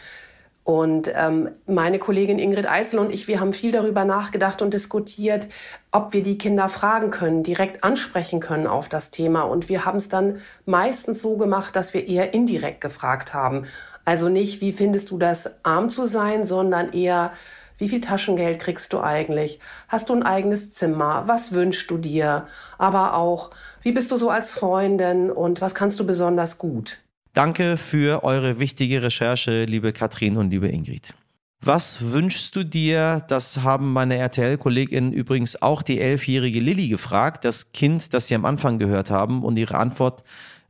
Und 0.62 1.12
ähm, 1.14 1.50
meine 1.66 1.98
Kollegin 1.98 2.38
Ingrid 2.38 2.66
Eisel 2.66 3.00
und 3.00 3.12
ich, 3.12 3.28
wir 3.28 3.38
haben 3.38 3.52
viel 3.52 3.72
darüber 3.72 4.04
nachgedacht 4.06 4.62
und 4.62 4.72
diskutiert, 4.72 5.48
ob 5.90 6.14
wir 6.14 6.22
die 6.22 6.38
Kinder 6.38 6.70
fragen 6.70 7.10
können, 7.10 7.42
direkt 7.42 7.82
ansprechen 7.84 8.40
können 8.40 8.66
auf 8.66 8.88
das 8.88 9.10
Thema. 9.10 9.42
Und 9.42 9.68
wir 9.68 9.84
haben 9.84 9.98
es 9.98 10.08
dann 10.08 10.38
meistens 10.64 11.20
so 11.20 11.36
gemacht, 11.36 11.74
dass 11.76 11.92
wir 11.92 12.06
eher 12.06 12.32
indirekt 12.32 12.80
gefragt 12.80 13.34
haben. 13.34 13.66
Also 14.04 14.28
nicht, 14.28 14.60
wie 14.60 14.72
findest 14.72 15.10
du 15.10 15.18
das, 15.18 15.64
arm 15.64 15.90
zu 15.90 16.06
sein, 16.06 16.44
sondern 16.44 16.92
eher, 16.92 17.32
wie 17.78 17.88
viel 17.88 18.00
Taschengeld 18.00 18.60
kriegst 18.60 18.92
du 18.92 19.00
eigentlich? 19.00 19.58
Hast 19.88 20.08
du 20.08 20.14
ein 20.14 20.22
eigenes 20.22 20.72
Zimmer? 20.74 21.24
Was 21.26 21.52
wünschst 21.52 21.90
du 21.90 21.98
dir? 21.98 22.46
Aber 22.78 23.14
auch, 23.14 23.50
wie 23.82 23.92
bist 23.92 24.12
du 24.12 24.16
so 24.16 24.30
als 24.30 24.54
Freundin 24.54 25.30
und 25.30 25.60
was 25.60 25.74
kannst 25.74 25.98
du 25.98 26.06
besonders 26.06 26.58
gut? 26.58 26.98
Danke 27.32 27.76
für 27.76 28.22
eure 28.22 28.60
wichtige 28.60 29.02
Recherche, 29.02 29.64
liebe 29.64 29.92
Katrin 29.92 30.36
und 30.36 30.50
liebe 30.50 30.68
Ingrid. 30.68 31.14
Was 31.60 32.12
wünschst 32.12 32.54
du 32.54 32.62
dir? 32.62 33.24
Das 33.26 33.58
haben 33.62 33.92
meine 33.92 34.16
RTL-KollegInnen 34.18 35.12
übrigens 35.12 35.60
auch 35.60 35.82
die 35.82 35.98
elfjährige 35.98 36.60
Lilly 36.60 36.88
gefragt, 36.88 37.44
das 37.44 37.72
Kind, 37.72 38.12
das 38.12 38.28
sie 38.28 38.34
am 38.34 38.44
Anfang 38.44 38.78
gehört 38.78 39.10
haben. 39.10 39.42
Und 39.42 39.56
ihre 39.56 39.78
Antwort 39.78 40.22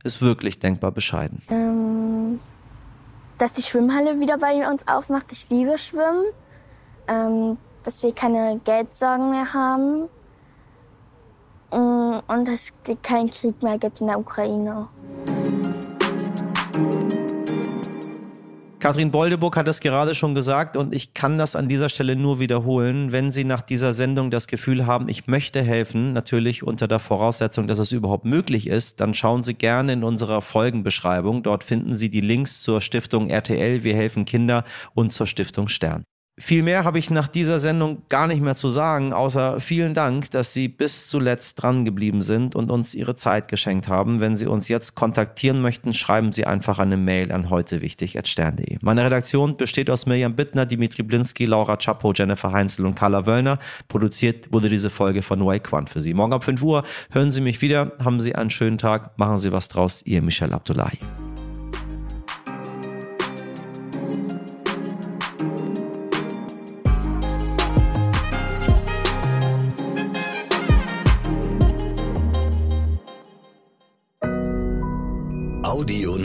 ist 0.05 0.21
wirklich 0.21 0.59
denkbar 0.59 0.91
bescheiden. 0.91 1.41
Ähm, 1.49 1.64
dass 3.37 3.53
die 3.53 3.61
Schwimmhalle 3.61 4.19
wieder 4.19 4.37
bei 4.37 4.67
uns 4.69 4.87
aufmacht. 4.87 5.31
Ich 5.31 5.49
liebe 5.49 5.77
Schwimmen. 5.77 6.25
Ähm, 7.07 7.57
dass 7.85 8.01
wir 8.01 8.13
keine 8.13 8.59
Geldsorgen 8.63 9.29
mehr 9.29 9.53
haben. 9.53 10.09
Mm, 11.71 12.19
und 12.27 12.47
dass 12.47 12.71
es 12.71 12.73
keinen 13.01 13.29
Krieg 13.29 13.61
mehr 13.61 13.77
gibt 13.77 14.01
in 14.01 14.07
der 14.07 14.19
Ukraine. 14.19 14.87
Katrin 18.85 19.09
Boldeburg 19.09 19.57
hat 19.57 19.67
es 19.67 19.79
gerade 19.79 20.13
schon 20.13 20.35
gesagt 20.35 20.77
und 20.77 20.93
ich 20.93 21.15
kann 21.15 21.39
das 21.39 21.55
an 21.55 21.67
dieser 21.67 21.89
Stelle 21.89 22.15
nur 22.15 22.37
wiederholen. 22.39 23.11
Wenn 23.11 23.31
Sie 23.31 23.43
nach 23.43 23.61
dieser 23.61 23.95
Sendung 23.95 24.29
das 24.29 24.45
Gefühl 24.45 24.85
haben, 24.85 25.09
ich 25.09 25.25
möchte 25.25 25.63
helfen, 25.63 26.13
natürlich 26.13 26.61
unter 26.61 26.87
der 26.87 26.99
Voraussetzung, 26.99 27.65
dass 27.65 27.79
es 27.79 27.91
überhaupt 27.91 28.25
möglich 28.25 28.67
ist, 28.67 28.99
dann 29.01 29.15
schauen 29.15 29.41
Sie 29.41 29.55
gerne 29.55 29.93
in 29.93 30.03
unserer 30.03 30.43
Folgenbeschreibung. 30.43 31.41
Dort 31.41 31.63
finden 31.63 31.95
Sie 31.95 32.11
die 32.11 32.21
Links 32.21 32.61
zur 32.61 32.79
Stiftung 32.79 33.31
RTL 33.31 33.83
Wir 33.83 33.95
helfen 33.95 34.23
Kinder 34.23 34.63
und 34.93 35.11
zur 35.13 35.25
Stiftung 35.25 35.67
Stern. 35.67 36.03
Viel 36.37 36.63
mehr 36.63 36.83
habe 36.83 36.99
ich 36.99 37.09
nach 37.09 37.29
dieser 37.29 37.61
Sendung 37.61 38.01
gar 38.09 38.27
nicht 38.27 38.41
mehr 38.41 38.57
zu 38.57 38.67
sagen, 38.67 39.13
außer 39.13 39.61
vielen 39.61 39.93
Dank, 39.93 40.31
dass 40.31 40.53
Sie 40.53 40.67
bis 40.67 41.07
zuletzt 41.07 41.61
dran 41.61 41.85
geblieben 41.85 42.21
sind 42.23 42.55
und 42.55 42.69
uns 42.71 42.93
Ihre 42.93 43.15
Zeit 43.15 43.47
geschenkt 43.47 43.87
haben. 43.87 44.19
Wenn 44.19 44.35
Sie 44.35 44.45
uns 44.45 44.67
jetzt 44.67 44.95
kontaktieren 44.95 45.61
möchten, 45.61 45.93
schreiben 45.93 46.33
Sie 46.33 46.45
einfach 46.45 46.77
eine 46.77 46.97
Mail 46.97 47.31
an 47.31 47.49
heutewichtig.stern.de. 47.49 48.79
Meine 48.81 49.05
Redaktion 49.05 49.55
besteht 49.55 49.89
aus 49.89 50.07
Mirjam 50.07 50.35
Bittner, 50.35 50.65
Dimitri 50.65 51.03
Blinski, 51.03 51.45
Laura 51.45 51.77
Chapo, 51.77 52.11
Jennifer 52.11 52.51
Heinzel 52.51 52.85
und 52.85 52.95
Carla 52.95 53.25
Wöllner. 53.25 53.57
Produziert 53.87 54.51
wurde 54.51 54.67
diese 54.67 54.89
Folge 54.89 55.21
von 55.21 55.39
Wake 55.45 55.71
One 55.71 55.87
für 55.87 56.01
Sie. 56.01 56.13
Morgen 56.13 56.33
ab 56.33 56.43
5 56.43 56.61
Uhr 56.61 56.83
hören 57.11 57.31
Sie 57.31 57.39
mich 57.39 57.61
wieder. 57.61 57.93
Haben 58.03 58.19
Sie 58.19 58.35
einen 58.35 58.49
schönen 58.49 58.77
Tag. 58.77 59.17
Machen 59.17 59.39
Sie 59.39 59.53
was 59.53 59.69
draus. 59.69 60.01
Ihr 60.05 60.21
Michel 60.21 60.51
Abdullahi. 60.51 60.99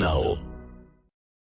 Now. 0.01 0.50